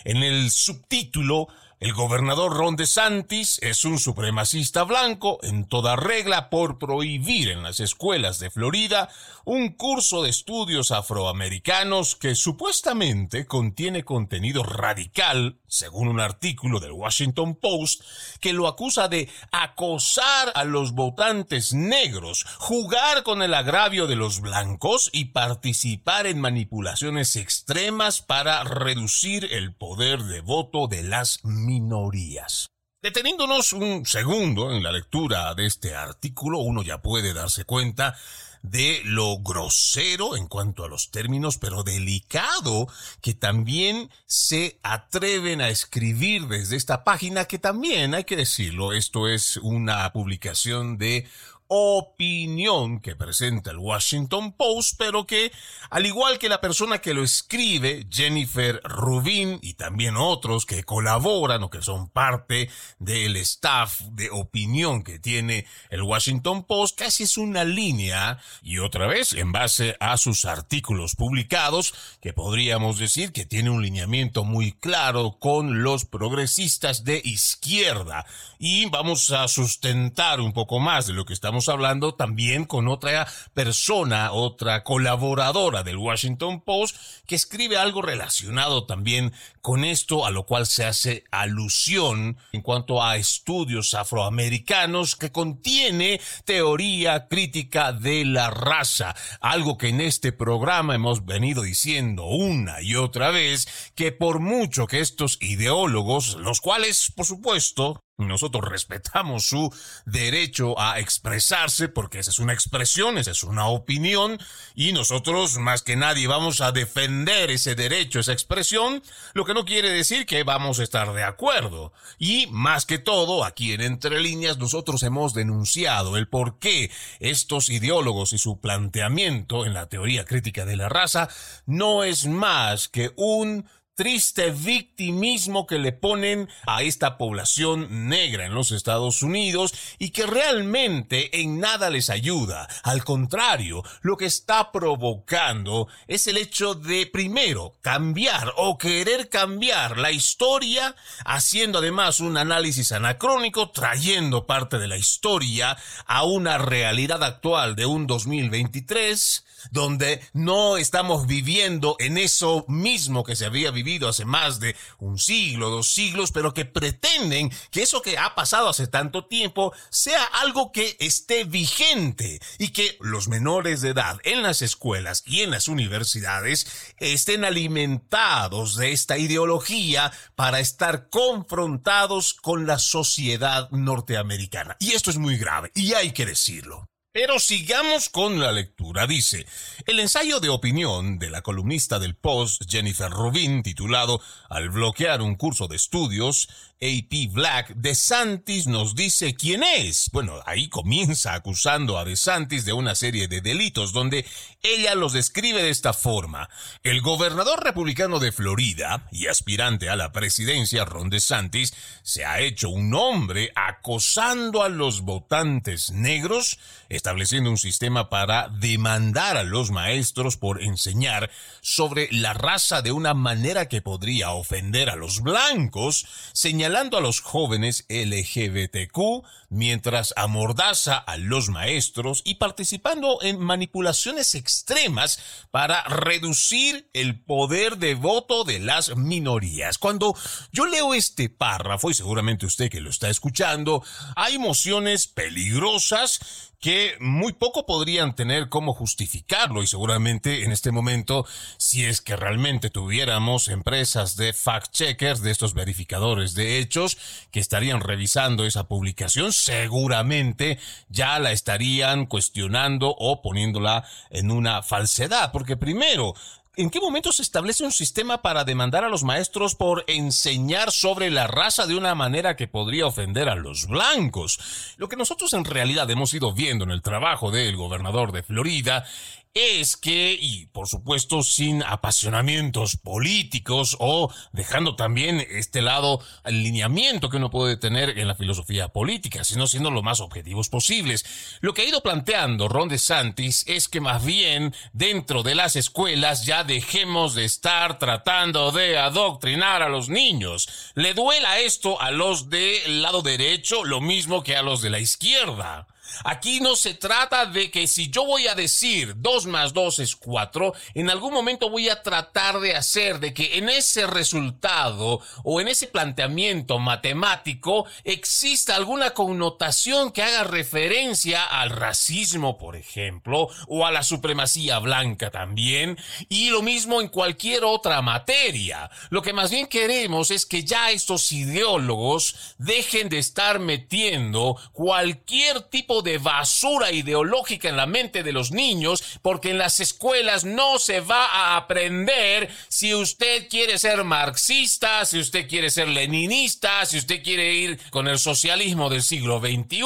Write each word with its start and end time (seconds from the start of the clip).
En 0.05 0.23
el 0.23 0.49
subtítulo 0.49 1.49
el 1.81 1.93
gobernador 1.93 2.53
Ron 2.53 2.75
DeSantis 2.75 3.57
es 3.63 3.85
un 3.85 3.97
supremacista 3.97 4.83
blanco 4.83 5.39
en 5.41 5.65
toda 5.65 5.95
regla 5.95 6.51
por 6.51 6.77
prohibir 6.77 7.49
en 7.49 7.63
las 7.63 7.79
escuelas 7.79 8.37
de 8.37 8.51
Florida 8.51 9.09
un 9.45 9.69
curso 9.69 10.23
de 10.23 10.29
estudios 10.29 10.91
afroamericanos 10.91 12.15
que 12.15 12.35
supuestamente 12.35 13.45
contiene 13.45 14.03
contenido 14.03 14.63
radical, 14.63 15.59
según 15.67 16.07
un 16.07 16.19
artículo 16.19 16.79
del 16.79 16.91
Washington 16.91 17.55
Post, 17.55 18.03
que 18.39 18.53
lo 18.53 18.67
acusa 18.67 19.07
de 19.07 19.29
acosar 19.51 20.51
a 20.55 20.63
los 20.63 20.93
votantes 20.93 21.73
negros, 21.73 22.45
jugar 22.59 23.23
con 23.23 23.41
el 23.41 23.53
agravio 23.53 24.07
de 24.07 24.15
los 24.15 24.41
blancos 24.41 25.09
y 25.13 25.25
participar 25.25 26.27
en 26.27 26.39
manipulaciones 26.39 27.35
extremas 27.35 28.21
para 28.21 28.63
reducir 28.63 29.47
el 29.51 29.73
poder 29.73 30.23
de 30.23 30.41
voto 30.41 30.87
de 30.87 31.03
las 31.03 31.43
minorías. 31.43 32.67
Deteniéndonos 33.01 33.73
un 33.73 34.05
segundo 34.05 34.71
en 34.71 34.83
la 34.83 34.91
lectura 34.91 35.55
de 35.55 35.65
este 35.65 35.95
artículo, 35.95 36.59
uno 36.59 36.83
ya 36.83 37.01
puede 37.01 37.33
darse 37.33 37.65
cuenta 37.65 38.15
de 38.63 39.01
lo 39.05 39.37
grosero 39.39 40.35
en 40.35 40.47
cuanto 40.47 40.83
a 40.83 40.87
los 40.87 41.09
términos, 41.09 41.57
pero 41.57 41.83
delicado 41.83 42.87
que 43.21 43.33
también 43.33 44.09
se 44.25 44.79
atreven 44.83 45.61
a 45.61 45.69
escribir 45.69 46.47
desde 46.47 46.75
esta 46.75 47.03
página, 47.03 47.45
que 47.45 47.59
también 47.59 48.13
hay 48.13 48.23
que 48.23 48.35
decirlo, 48.35 48.93
esto 48.93 49.27
es 49.27 49.57
una 49.57 50.11
publicación 50.13 50.97
de 50.97 51.27
opinión 51.73 52.99
que 52.99 53.15
presenta 53.15 53.71
el 53.71 53.77
Washington 53.77 54.51
Post, 54.51 54.95
pero 54.97 55.25
que, 55.25 55.53
al 55.89 56.05
igual 56.05 56.37
que 56.37 56.49
la 56.49 56.59
persona 56.59 56.99
que 56.99 57.13
lo 57.13 57.23
escribe, 57.23 58.05
Jennifer 58.11 58.81
Rubin, 58.83 59.57
y 59.61 59.75
también 59.75 60.17
otros 60.17 60.65
que 60.65 60.83
colaboran 60.83 61.63
o 61.63 61.69
que 61.69 61.81
son 61.81 62.09
parte 62.09 62.69
del 62.99 63.37
staff 63.37 64.01
de 64.11 64.29
opinión 64.31 65.01
que 65.01 65.17
tiene 65.17 65.65
el 65.89 66.01
Washington 66.01 66.65
Post, 66.65 66.99
casi 66.99 67.23
es 67.23 67.37
una 67.37 67.63
línea, 67.63 68.37
y 68.61 68.79
otra 68.79 69.07
vez, 69.07 69.31
en 69.31 69.53
base 69.53 69.95
a 70.01 70.17
sus 70.17 70.43
artículos 70.43 71.15
publicados, 71.15 71.93
que 72.21 72.33
podríamos 72.33 72.99
decir 72.99 73.31
que 73.31 73.45
tiene 73.45 73.69
un 73.69 73.81
lineamiento 73.81 74.43
muy 74.43 74.73
claro 74.73 75.37
con 75.39 75.83
los 75.83 76.03
progresistas 76.03 77.05
de 77.05 77.21
izquierda. 77.23 78.25
Y 78.59 78.87
vamos 78.87 79.31
a 79.31 79.47
sustentar 79.47 80.41
un 80.41 80.51
poco 80.51 80.79
más 80.79 81.07
de 81.07 81.13
lo 81.13 81.23
que 81.23 81.33
estamos 81.33 81.60
hablando 81.69 82.15
también 82.15 82.65
con 82.65 82.87
otra 82.87 83.27
persona, 83.53 84.31
otra 84.31 84.83
colaboradora 84.83 85.83
del 85.83 85.97
Washington 85.97 86.61
Post, 86.61 86.95
que 87.27 87.35
escribe 87.35 87.77
algo 87.77 88.01
relacionado 88.01 88.85
también 88.85 89.33
con 89.61 89.83
esto, 89.83 90.25
a 90.25 90.31
lo 90.31 90.45
cual 90.45 90.65
se 90.65 90.85
hace 90.85 91.23
alusión 91.31 92.37
en 92.51 92.61
cuanto 92.61 93.03
a 93.03 93.17
estudios 93.17 93.93
afroamericanos 93.93 95.15
que 95.15 95.31
contiene 95.31 96.19
teoría 96.45 97.27
crítica 97.27 97.93
de 97.93 98.25
la 98.25 98.49
raza, 98.49 99.15
algo 99.39 99.77
que 99.77 99.89
en 99.89 100.01
este 100.01 100.31
programa 100.31 100.95
hemos 100.95 101.25
venido 101.25 101.61
diciendo 101.61 102.25
una 102.25 102.81
y 102.81 102.95
otra 102.95 103.31
vez, 103.31 103.91
que 103.95 104.11
por 104.11 104.39
mucho 104.39 104.87
que 104.87 104.99
estos 104.99 105.37
ideólogos, 105.41 106.35
los 106.35 106.61
cuales, 106.61 107.11
por 107.15 107.25
supuesto, 107.25 108.01
nosotros 108.27 108.69
respetamos 108.69 109.45
su 109.45 109.73
derecho 110.05 110.79
a 110.79 110.99
expresarse 110.99 111.89
porque 111.89 112.19
esa 112.19 112.31
es 112.31 112.39
una 112.39 112.53
expresión, 112.53 113.17
esa 113.17 113.31
es 113.31 113.43
una 113.43 113.67
opinión 113.67 114.39
y 114.75 114.93
nosotros 114.93 115.57
más 115.57 115.81
que 115.81 115.95
nadie 115.95 116.27
vamos 116.27 116.61
a 116.61 116.71
defender 116.71 117.51
ese 117.51 117.75
derecho, 117.75 118.19
esa 118.19 118.33
expresión, 118.33 119.03
lo 119.33 119.45
que 119.45 119.53
no 119.53 119.65
quiere 119.65 119.89
decir 119.89 120.25
que 120.25 120.43
vamos 120.43 120.79
a 120.79 120.83
estar 120.83 121.13
de 121.13 121.23
acuerdo. 121.23 121.93
Y 122.17 122.47
más 122.47 122.85
que 122.85 122.97
todo, 122.97 123.43
aquí 123.43 123.73
en 123.73 123.81
Entre 123.81 124.19
Líneas 124.19 124.57
nosotros 124.57 125.03
hemos 125.03 125.33
denunciado 125.33 126.17
el 126.17 126.27
por 126.27 126.59
qué 126.59 126.91
estos 127.19 127.69
ideólogos 127.69 128.33
y 128.33 128.37
su 128.37 128.59
planteamiento 128.59 129.65
en 129.65 129.73
la 129.73 129.87
teoría 129.87 130.25
crítica 130.25 130.65
de 130.65 130.77
la 130.77 130.89
raza 130.89 131.29
no 131.65 132.03
es 132.03 132.25
más 132.25 132.87
que 132.87 133.11
un 133.15 133.65
triste 133.95 134.51
victimismo 134.51 135.67
que 135.67 135.77
le 135.77 135.91
ponen 135.91 136.49
a 136.65 136.81
esta 136.83 137.17
población 137.17 138.09
negra 138.09 138.45
en 138.45 138.53
los 138.53 138.71
Estados 138.71 139.21
Unidos 139.21 139.73
y 139.99 140.11
que 140.11 140.25
realmente 140.25 141.41
en 141.41 141.59
nada 141.59 141.89
les 141.89 142.09
ayuda. 142.09 142.67
Al 142.83 143.03
contrario, 143.03 143.83
lo 144.01 144.17
que 144.17 144.25
está 144.25 144.71
provocando 144.71 145.87
es 146.07 146.27
el 146.27 146.37
hecho 146.37 146.73
de 146.73 147.05
primero 147.05 147.77
cambiar 147.81 148.53
o 148.57 148.77
querer 148.77 149.29
cambiar 149.29 149.97
la 149.97 150.11
historia, 150.11 150.95
haciendo 151.25 151.79
además 151.79 152.19
un 152.19 152.37
análisis 152.37 152.91
anacrónico, 152.91 153.71
trayendo 153.71 154.45
parte 154.45 154.77
de 154.77 154.87
la 154.87 154.97
historia 154.97 155.77
a 156.05 156.23
una 156.23 156.57
realidad 156.57 157.23
actual 157.23 157.75
de 157.75 157.85
un 157.85 158.07
2023 158.07 159.45
donde 159.69 160.21
no 160.33 160.77
estamos 160.77 161.27
viviendo 161.27 161.95
en 161.99 162.17
eso 162.17 162.65
mismo 162.67 163.23
que 163.23 163.35
se 163.35 163.45
había 163.45 163.71
vivido 163.71 164.09
hace 164.09 164.25
más 164.25 164.59
de 164.59 164.75
un 164.99 165.19
siglo, 165.19 165.69
dos 165.69 165.93
siglos, 165.93 166.31
pero 166.31 166.53
que 166.53 166.65
pretenden 166.65 167.51
que 167.69 167.83
eso 167.83 168.01
que 168.01 168.17
ha 168.17 168.35
pasado 168.35 168.69
hace 168.69 168.87
tanto 168.87 169.25
tiempo 169.25 169.73
sea 169.89 170.23
algo 170.23 170.71
que 170.71 170.97
esté 170.99 171.43
vigente 171.43 172.39
y 172.57 172.69
que 172.69 172.97
los 172.99 173.27
menores 173.27 173.81
de 173.81 173.89
edad 173.89 174.19
en 174.23 174.41
las 174.41 174.61
escuelas 174.61 175.23
y 175.25 175.41
en 175.41 175.51
las 175.51 175.67
universidades 175.67 176.67
estén 176.97 177.45
alimentados 177.45 178.75
de 178.75 178.91
esta 178.91 179.17
ideología 179.17 180.11
para 180.35 180.59
estar 180.59 181.09
confrontados 181.09 182.33
con 182.33 182.67
la 182.67 182.79
sociedad 182.79 183.69
norteamericana. 183.71 184.77
Y 184.79 184.91
esto 184.91 185.09
es 185.09 185.17
muy 185.17 185.37
grave 185.37 185.71
y 185.73 185.93
hay 185.93 186.11
que 186.11 186.25
decirlo. 186.25 186.90
Pero 187.13 187.39
sigamos 187.39 188.07
con 188.07 188.39
la 188.39 188.53
lectura. 188.53 189.05
Dice, 189.05 189.45
el 189.85 189.99
ensayo 189.99 190.39
de 190.39 190.47
opinión 190.47 191.19
de 191.19 191.29
la 191.29 191.41
columnista 191.41 191.99
del 191.99 192.15
Post, 192.15 192.63
Jennifer 192.69 193.11
Rubin, 193.11 193.63
titulado 193.63 194.21
Al 194.49 194.69
bloquear 194.69 195.21
un 195.21 195.35
curso 195.35 195.67
de 195.67 195.75
estudios, 195.75 196.47
AP 196.81 197.31
Black, 197.31 197.75
De 197.75 197.93
Santis 197.93 198.65
nos 198.65 198.95
dice 198.95 199.35
quién 199.35 199.61
es. 199.61 200.09
Bueno, 200.13 200.39
ahí 200.45 200.69
comienza 200.69 201.33
acusando 201.33 201.99
a 201.99 202.05
De 202.05 202.15
Santis 202.15 202.63
de 202.63 202.73
una 202.73 202.95
serie 202.95 203.27
de 203.27 203.41
delitos 203.41 203.93
donde 203.93 204.25
ella 204.63 204.95
los 204.95 205.13
describe 205.13 205.61
de 205.61 205.69
esta 205.69 205.93
forma. 205.93 206.49
El 206.81 207.01
gobernador 207.01 207.63
republicano 207.63 208.19
de 208.19 208.31
Florida 208.31 209.07
y 209.11 209.27
aspirante 209.27 209.89
a 209.89 209.95
la 209.95 210.11
presidencia, 210.11 210.85
Ron 210.85 211.09
DeSantis, 211.09 211.73
se 212.01 212.25
ha 212.25 212.39
hecho 212.39 212.69
un 212.69 212.93
hombre 212.95 213.51
acosando 213.53 214.63
a 214.63 214.69
los 214.69 215.01
votantes 215.01 215.91
negros, 215.91 216.57
estableciendo 217.01 217.49
un 217.49 217.57
sistema 217.57 218.11
para 218.11 218.47
demandar 218.49 219.35
a 219.35 219.43
los 219.43 219.71
maestros 219.71 220.37
por 220.37 220.61
enseñar 220.61 221.31
sobre 221.59 222.07
la 222.11 222.33
raza 222.33 222.83
de 222.83 222.91
una 222.91 223.15
manera 223.15 223.67
que 223.67 223.81
podría 223.81 224.29
ofender 224.29 224.87
a 224.91 224.95
los 224.95 225.21
blancos, 225.21 226.05
señalando 226.31 226.99
a 226.99 227.01
los 227.01 227.19
jóvenes 227.19 227.87
LGBTQ 227.89 229.25
mientras 229.51 230.13
amordaza 230.15 230.95
a 230.95 231.17
los 231.17 231.49
maestros 231.49 232.21
y 232.23 232.35
participando 232.35 233.19
en 233.21 233.39
manipulaciones 233.39 234.33
extremas 234.33 235.19
para 235.51 235.83
reducir 235.83 236.89
el 236.93 237.19
poder 237.19 237.77
de 237.77 237.95
voto 237.95 238.45
de 238.45 238.59
las 238.59 238.95
minorías. 238.95 239.77
Cuando 239.77 240.15
yo 240.53 240.67
leo 240.67 240.93
este 240.93 241.29
párrafo, 241.29 241.91
y 241.91 241.95
seguramente 241.95 242.45
usted 242.45 242.69
que 242.69 242.79
lo 242.79 242.89
está 242.89 243.09
escuchando, 243.09 243.83
hay 244.15 244.35
emociones 244.35 245.07
peligrosas 245.07 246.50
que 246.61 246.95
muy 246.99 247.33
poco 247.33 247.65
podrían 247.65 248.15
tener 248.15 248.47
cómo 248.47 248.73
justificarlo 248.73 249.63
y 249.63 249.67
seguramente 249.67 250.43
en 250.43 250.51
este 250.51 250.71
momento, 250.71 251.25
si 251.57 251.85
es 251.85 252.01
que 252.01 252.15
realmente 252.15 252.69
tuviéramos 252.69 253.47
empresas 253.47 254.15
de 254.15 254.31
fact-checkers, 254.31 255.21
de 255.21 255.31
estos 255.31 255.55
verificadores 255.55 256.35
de 256.35 256.59
hechos, 256.59 256.97
que 257.31 257.39
estarían 257.39 257.81
revisando 257.81 258.45
esa 258.45 258.67
publicación, 258.67 259.33
seguramente 259.33 260.59
ya 260.87 261.17
la 261.17 261.31
estarían 261.31 262.05
cuestionando 262.05 262.95
o 262.95 263.23
poniéndola 263.23 263.83
en 264.11 264.29
una 264.29 264.61
falsedad, 264.61 265.31
porque 265.31 265.57
primero, 265.57 266.13
¿En 266.57 266.69
qué 266.69 266.81
momento 266.81 267.13
se 267.13 267.21
establece 267.21 267.63
un 267.63 267.71
sistema 267.71 268.21
para 268.21 268.43
demandar 268.43 268.83
a 268.83 268.89
los 268.89 269.05
maestros 269.05 269.55
por 269.55 269.85
enseñar 269.87 270.73
sobre 270.73 271.09
la 271.09 271.25
raza 271.25 271.65
de 271.65 271.77
una 271.77 271.95
manera 271.95 272.35
que 272.35 272.49
podría 272.49 272.87
ofender 272.87 273.29
a 273.29 273.35
los 273.35 273.67
blancos? 273.67 274.75
Lo 274.75 274.89
que 274.89 274.97
nosotros 274.97 275.31
en 275.31 275.45
realidad 275.45 275.89
hemos 275.89 276.13
ido 276.13 276.33
viendo 276.33 276.65
en 276.65 276.71
el 276.71 276.81
trabajo 276.81 277.31
del 277.31 277.55
gobernador 277.55 278.11
de 278.11 278.23
Florida 278.23 278.85
es 279.33 279.77
que, 279.77 280.17
y 280.19 280.47
por 280.47 280.67
supuesto 280.67 281.23
sin 281.23 281.63
apasionamientos 281.63 282.75
políticos 282.75 283.77
o 283.79 284.11
dejando 284.33 284.75
también 284.75 285.25
este 285.29 285.61
lado 285.61 286.01
alineamiento 286.23 287.09
que 287.09 287.17
uno 287.17 287.29
puede 287.29 287.55
tener 287.55 287.97
en 287.97 288.07
la 288.07 288.15
filosofía 288.15 288.67
política, 288.69 289.23
sino 289.23 289.47
siendo 289.47 289.71
lo 289.71 289.83
más 289.83 290.01
objetivos 290.01 290.49
posibles. 290.49 291.05
Lo 291.39 291.53
que 291.53 291.61
ha 291.61 291.69
ido 291.69 291.81
planteando 291.81 292.49
Ron 292.49 292.69
DeSantis 292.69 293.45
es 293.47 293.69
que 293.69 293.79
más 293.79 294.03
bien 294.03 294.53
dentro 294.73 295.23
de 295.23 295.35
las 295.35 295.55
escuelas 295.55 296.25
ya 296.25 296.43
dejemos 296.43 297.15
de 297.15 297.23
estar 297.23 297.79
tratando 297.79 298.51
de 298.51 298.77
adoctrinar 298.77 299.61
a 299.61 299.69
los 299.69 299.87
niños. 299.87 300.49
Le 300.75 300.93
duela 300.93 301.39
esto 301.39 301.79
a 301.79 301.91
los 301.91 302.29
del 302.29 302.81
lado 302.81 303.01
derecho 303.01 303.63
lo 303.63 303.79
mismo 303.79 304.23
que 304.23 304.35
a 304.35 304.41
los 304.41 304.61
de 304.61 304.69
la 304.69 304.79
izquierda. 304.79 305.67
Aquí 306.03 306.39
no 306.39 306.55
se 306.55 306.73
trata 306.73 307.25
de 307.25 307.51
que 307.51 307.67
si 307.67 307.89
yo 307.89 308.05
voy 308.05 308.27
a 308.27 308.35
decir 308.35 308.93
2 308.97 309.25
más 309.27 309.53
2 309.53 309.79
es 309.79 309.95
4, 309.95 310.53
en 310.73 310.89
algún 310.89 311.13
momento 311.13 311.49
voy 311.49 311.69
a 311.69 311.81
tratar 311.81 312.39
de 312.39 312.55
hacer 312.55 312.99
de 312.99 313.13
que 313.13 313.37
en 313.37 313.49
ese 313.49 313.87
resultado 313.87 315.01
o 315.23 315.41
en 315.41 315.47
ese 315.47 315.67
planteamiento 315.67 316.59
matemático 316.59 317.65
exista 317.83 318.55
alguna 318.55 318.91
connotación 318.91 319.91
que 319.91 320.03
haga 320.03 320.23
referencia 320.23 321.23
al 321.23 321.49
racismo, 321.49 322.37
por 322.37 322.55
ejemplo, 322.55 323.27
o 323.47 323.65
a 323.65 323.71
la 323.71 323.83
supremacía 323.83 324.59
blanca 324.59 325.11
también, 325.11 325.77
y 326.09 326.29
lo 326.29 326.41
mismo 326.41 326.81
en 326.81 326.87
cualquier 326.87 327.43
otra 327.43 327.81
materia. 327.81 328.69
Lo 328.89 329.01
que 329.01 329.13
más 329.13 329.31
bien 329.31 329.47
queremos 329.47 330.11
es 330.11 330.25
que 330.25 330.43
ya 330.43 330.71
estos 330.71 331.11
ideólogos 331.11 332.35
dejen 332.37 332.89
de 332.89 332.99
estar 332.99 333.39
metiendo 333.39 334.37
cualquier 334.53 335.41
tipo 335.41 335.80
de 335.81 335.97
basura 335.97 336.71
ideológica 336.71 337.49
en 337.49 337.57
la 337.57 337.65
mente 337.65 338.03
de 338.03 338.11
los 338.11 338.31
niños, 338.31 338.83
porque 339.01 339.31
en 339.31 339.37
las 339.37 339.59
escuelas 339.59 340.23
no 340.23 340.59
se 340.59 340.81
va 340.81 341.05
a 341.05 341.37
aprender 341.37 342.29
si 342.47 342.73
usted 342.73 343.27
quiere 343.29 343.57
ser 343.57 343.83
marxista, 343.83 344.85
si 344.85 344.99
usted 344.99 345.27
quiere 345.27 345.49
ser 345.49 345.67
leninista, 345.67 346.65
si 346.65 346.77
usted 346.77 347.03
quiere 347.03 347.33
ir 347.33 347.59
con 347.69 347.87
el 347.87 347.99
socialismo 347.99 348.69
del 348.69 348.83
siglo 348.83 349.19
XXI 349.19 349.61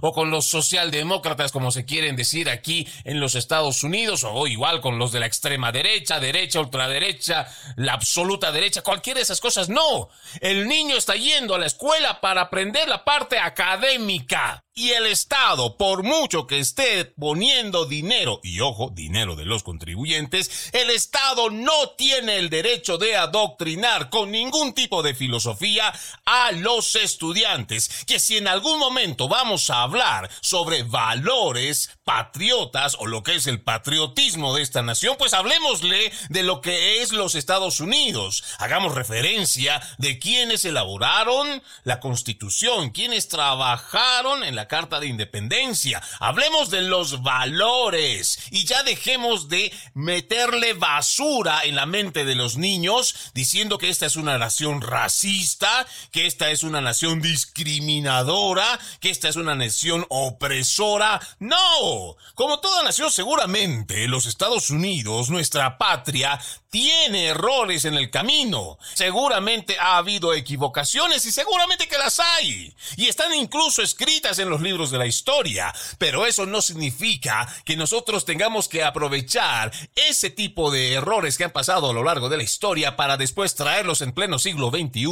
o 0.00 0.12
con 0.12 0.30
los 0.30 0.46
socialdemócratas, 0.46 1.52
como 1.52 1.70
se 1.70 1.84
quieren 1.84 2.16
decir 2.16 2.50
aquí 2.50 2.86
en 3.04 3.20
los 3.20 3.34
Estados 3.34 3.82
Unidos, 3.82 4.24
o 4.24 4.46
igual 4.46 4.80
con 4.80 4.98
los 4.98 5.12
de 5.12 5.20
la 5.20 5.26
extrema 5.26 5.72
derecha, 5.72 6.20
derecha, 6.20 6.60
ultraderecha, 6.60 7.48
la 7.76 7.92
absoluta 7.92 8.52
derecha, 8.52 8.82
cualquiera 8.82 9.18
de 9.18 9.24
esas 9.24 9.40
cosas. 9.40 9.68
No, 9.68 10.08
el 10.40 10.68
niño 10.68 10.96
está 10.96 11.14
yendo 11.14 11.54
a 11.54 11.58
la 11.58 11.66
escuela 11.66 12.20
para 12.20 12.42
aprender 12.42 12.88
la 12.88 13.04
parte 13.04 13.38
académica. 13.38 14.65
Y 14.78 14.90
el 14.90 15.06
Estado, 15.06 15.78
por 15.78 16.02
mucho 16.02 16.46
que 16.46 16.58
esté 16.58 17.06
poniendo 17.06 17.86
dinero, 17.86 18.40
y 18.42 18.60
ojo, 18.60 18.90
dinero 18.94 19.34
de 19.34 19.46
los 19.46 19.62
contribuyentes, 19.62 20.68
el 20.74 20.90
Estado 20.90 21.48
no 21.48 21.92
tiene 21.96 22.36
el 22.36 22.50
derecho 22.50 22.98
de 22.98 23.16
adoctrinar 23.16 24.10
con 24.10 24.30
ningún 24.30 24.74
tipo 24.74 25.02
de 25.02 25.14
filosofía 25.14 25.94
a 26.26 26.52
los 26.52 26.94
estudiantes. 26.94 28.04
Que 28.04 28.20
si 28.20 28.36
en 28.36 28.48
algún 28.48 28.78
momento 28.78 29.28
vamos 29.28 29.70
a 29.70 29.80
hablar 29.80 30.28
sobre 30.42 30.82
valores 30.82 31.96
patriotas 32.04 32.96
o 32.98 33.06
lo 33.06 33.22
que 33.22 33.36
es 33.36 33.46
el 33.46 33.62
patriotismo 33.62 34.54
de 34.54 34.62
esta 34.62 34.82
nación, 34.82 35.16
pues 35.18 35.32
hablemosle 35.32 36.12
de 36.28 36.42
lo 36.42 36.60
que 36.60 37.00
es 37.00 37.12
los 37.12 37.34
Estados 37.34 37.80
Unidos. 37.80 38.44
Hagamos 38.58 38.94
referencia 38.94 39.80
de 39.96 40.18
quienes 40.18 40.66
elaboraron 40.66 41.62
la 41.84 41.98
constitución, 41.98 42.90
quienes 42.90 43.28
trabajaron 43.28 44.44
en 44.44 44.54
la 44.54 44.65
Carta 44.68 45.00
de 45.00 45.06
Independencia. 45.06 46.02
Hablemos 46.20 46.70
de 46.70 46.82
los 46.82 47.22
valores 47.22 48.38
y 48.50 48.64
ya 48.64 48.82
dejemos 48.82 49.48
de 49.48 49.72
meterle 49.94 50.74
basura 50.74 51.62
en 51.64 51.76
la 51.76 51.86
mente 51.86 52.24
de 52.24 52.34
los 52.34 52.56
niños 52.56 53.14
diciendo 53.34 53.78
que 53.78 53.88
esta 53.88 54.06
es 54.06 54.16
una 54.16 54.38
nación 54.38 54.80
racista, 54.80 55.86
que 56.12 56.26
esta 56.26 56.50
es 56.50 56.62
una 56.62 56.80
nación 56.80 57.20
discriminadora, 57.20 58.78
que 59.00 59.10
esta 59.10 59.28
es 59.28 59.36
una 59.36 59.54
nación 59.54 60.06
opresora. 60.08 61.20
No, 61.38 62.16
como 62.34 62.60
toda 62.60 62.82
nación 62.82 63.10
seguramente 63.10 64.08
los 64.08 64.26
Estados 64.26 64.70
Unidos, 64.70 65.30
nuestra 65.30 65.78
patria, 65.78 66.40
tiene 66.70 67.28
errores 67.28 67.84
en 67.84 67.94
el 67.94 68.10
camino. 68.10 68.78
Seguramente 68.94 69.78
ha 69.80 69.96
habido 69.96 70.34
equivocaciones 70.34 71.24
y 71.24 71.32
seguramente 71.32 71.88
que 71.88 71.96
las 71.98 72.20
hay. 72.20 72.74
Y 72.96 73.06
están 73.06 73.32
incluso 73.34 73.82
escritas 73.82 74.38
en 74.38 74.50
los 74.50 74.55
libros 74.60 74.90
de 74.90 74.98
la 74.98 75.06
historia. 75.06 75.74
Pero 75.98 76.26
eso 76.26 76.46
no 76.46 76.62
significa 76.62 77.48
que 77.64 77.76
nosotros 77.76 78.24
tengamos 78.24 78.68
que 78.68 78.82
aprovechar 78.82 79.72
ese 79.94 80.30
tipo 80.30 80.70
de 80.70 80.94
errores 80.94 81.36
que 81.36 81.44
han 81.44 81.50
pasado 81.50 81.90
a 81.90 81.92
lo 81.92 82.04
largo 82.04 82.28
de 82.28 82.36
la 82.36 82.42
historia 82.42 82.96
para 82.96 83.16
después 83.16 83.54
traerlos 83.54 84.02
en 84.02 84.12
pleno 84.12 84.38
siglo 84.38 84.70
XXI 84.70 85.06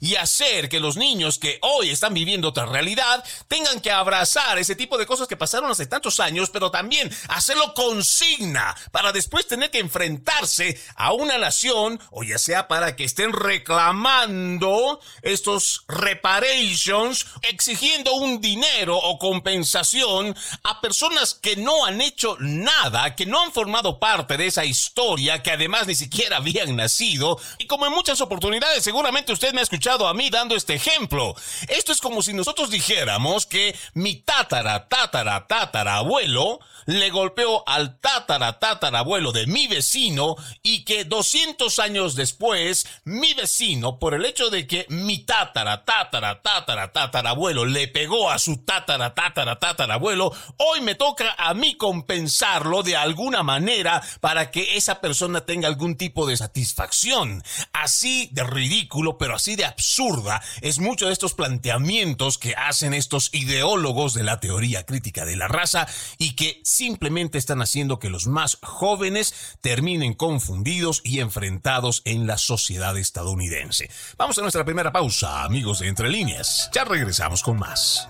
y 0.00 0.16
hacer 0.16 0.68
que 0.68 0.80
los 0.80 0.96
niños 0.96 1.38
que 1.38 1.58
hoy 1.62 1.90
están 1.90 2.14
viviendo 2.14 2.48
otra 2.48 2.66
realidad 2.66 3.24
tengan 3.48 3.80
que 3.80 3.90
abrazar 3.90 4.58
ese 4.58 4.76
tipo 4.76 4.98
de 4.98 5.06
cosas 5.06 5.28
que 5.28 5.36
pasaron 5.36 5.70
hace 5.70 5.86
tantos 5.86 6.20
años, 6.20 6.50
pero 6.50 6.70
también 6.70 7.10
hacerlo 7.28 7.74
consigna 7.74 8.76
para 8.90 9.12
después 9.12 9.46
tener 9.46 9.70
que 9.70 9.78
enfrentarse 9.78 10.80
a 10.96 11.12
una 11.12 11.38
nación 11.38 12.00
o 12.10 12.22
ya 12.22 12.38
sea 12.38 12.68
para 12.68 12.96
que 12.96 13.04
estén 13.04 13.32
reclamando 13.32 15.00
estos 15.22 15.84
reparations, 15.88 17.26
exigiendo 17.42 18.14
un 18.14 18.40
dinero 18.40 18.87
o 18.96 19.18
compensación 19.18 20.34
a 20.62 20.80
personas 20.80 21.34
que 21.34 21.56
no 21.56 21.84
han 21.84 22.00
hecho 22.00 22.36
nada, 22.40 23.14
que 23.14 23.26
no 23.26 23.42
han 23.42 23.52
formado 23.52 23.98
parte 23.98 24.36
de 24.36 24.46
esa 24.46 24.64
historia, 24.64 25.42
que 25.42 25.50
además 25.50 25.86
ni 25.86 25.94
siquiera 25.94 26.38
habían 26.38 26.76
nacido. 26.76 27.38
Y 27.58 27.66
como 27.66 27.86
en 27.86 27.92
muchas 27.92 28.20
oportunidades, 28.20 28.84
seguramente 28.84 29.32
usted 29.32 29.52
me 29.52 29.60
ha 29.60 29.64
escuchado 29.64 30.08
a 30.08 30.14
mí 30.14 30.30
dando 30.30 30.54
este 30.54 30.74
ejemplo. 30.74 31.34
Esto 31.68 31.92
es 31.92 32.00
como 32.00 32.22
si 32.22 32.32
nosotros 32.32 32.70
dijéramos 32.70 33.46
que 33.46 33.76
mi 33.94 34.16
tatara, 34.16 34.88
tatara, 34.88 35.46
tatara 35.46 35.96
abuelo 35.96 36.60
le 36.88 37.10
golpeó 37.10 37.62
al 37.68 38.00
tatara, 38.00 38.58
tatara 38.58 39.00
abuelo 39.00 39.30
de 39.30 39.46
mi 39.46 39.66
vecino 39.68 40.36
y 40.62 40.84
que 40.84 41.04
200 41.04 41.78
años 41.80 42.14
después, 42.14 42.86
mi 43.04 43.34
vecino, 43.34 43.98
por 43.98 44.14
el 44.14 44.24
hecho 44.24 44.48
de 44.48 44.66
que 44.66 44.86
mi 44.88 45.18
tatara, 45.18 45.84
tatara, 45.84 46.40
tatara, 46.40 46.90
tatara 46.90 47.30
abuelo 47.30 47.66
le 47.66 47.88
pegó 47.88 48.30
a 48.30 48.38
su 48.38 48.64
tatara, 48.64 49.12
tatara, 49.14 49.58
tatara 49.58 49.94
abuelo, 49.94 50.32
hoy 50.56 50.80
me 50.80 50.94
toca 50.94 51.34
a 51.36 51.52
mí 51.52 51.76
compensarlo 51.76 52.82
de 52.82 52.96
alguna 52.96 53.42
manera 53.42 54.02
para 54.22 54.50
que 54.50 54.78
esa 54.78 55.02
persona 55.02 55.42
tenga 55.42 55.68
algún 55.68 55.94
tipo 55.94 56.26
de 56.26 56.38
satisfacción. 56.38 57.42
Así 57.74 58.30
de 58.32 58.44
ridículo, 58.44 59.18
pero 59.18 59.34
así 59.34 59.56
de 59.56 59.66
absurda 59.66 60.40
es 60.62 60.78
mucho 60.78 61.08
de 61.08 61.12
estos 61.12 61.34
planteamientos 61.34 62.38
que 62.38 62.54
hacen 62.54 62.94
estos 62.94 63.28
ideólogos 63.34 64.14
de 64.14 64.22
la 64.22 64.40
teoría 64.40 64.86
crítica 64.86 65.26
de 65.26 65.36
la 65.36 65.48
raza 65.48 65.86
y 66.16 66.34
que 66.34 66.62
simplemente 66.78 67.38
están 67.38 67.60
haciendo 67.60 67.98
que 67.98 68.08
los 68.08 68.28
más 68.28 68.58
jóvenes 68.62 69.34
terminen 69.60 70.14
confundidos 70.14 71.00
y 71.02 71.18
enfrentados 71.18 72.02
en 72.04 72.28
la 72.28 72.38
sociedad 72.38 72.96
estadounidense. 72.96 73.90
Vamos 74.16 74.38
a 74.38 74.42
nuestra 74.42 74.64
primera 74.64 74.92
pausa, 74.92 75.42
amigos 75.42 75.80
de 75.80 75.88
Entre 75.88 76.08
Líneas. 76.08 76.70
Ya 76.72 76.84
regresamos 76.84 77.42
con 77.42 77.58
más. 77.58 78.08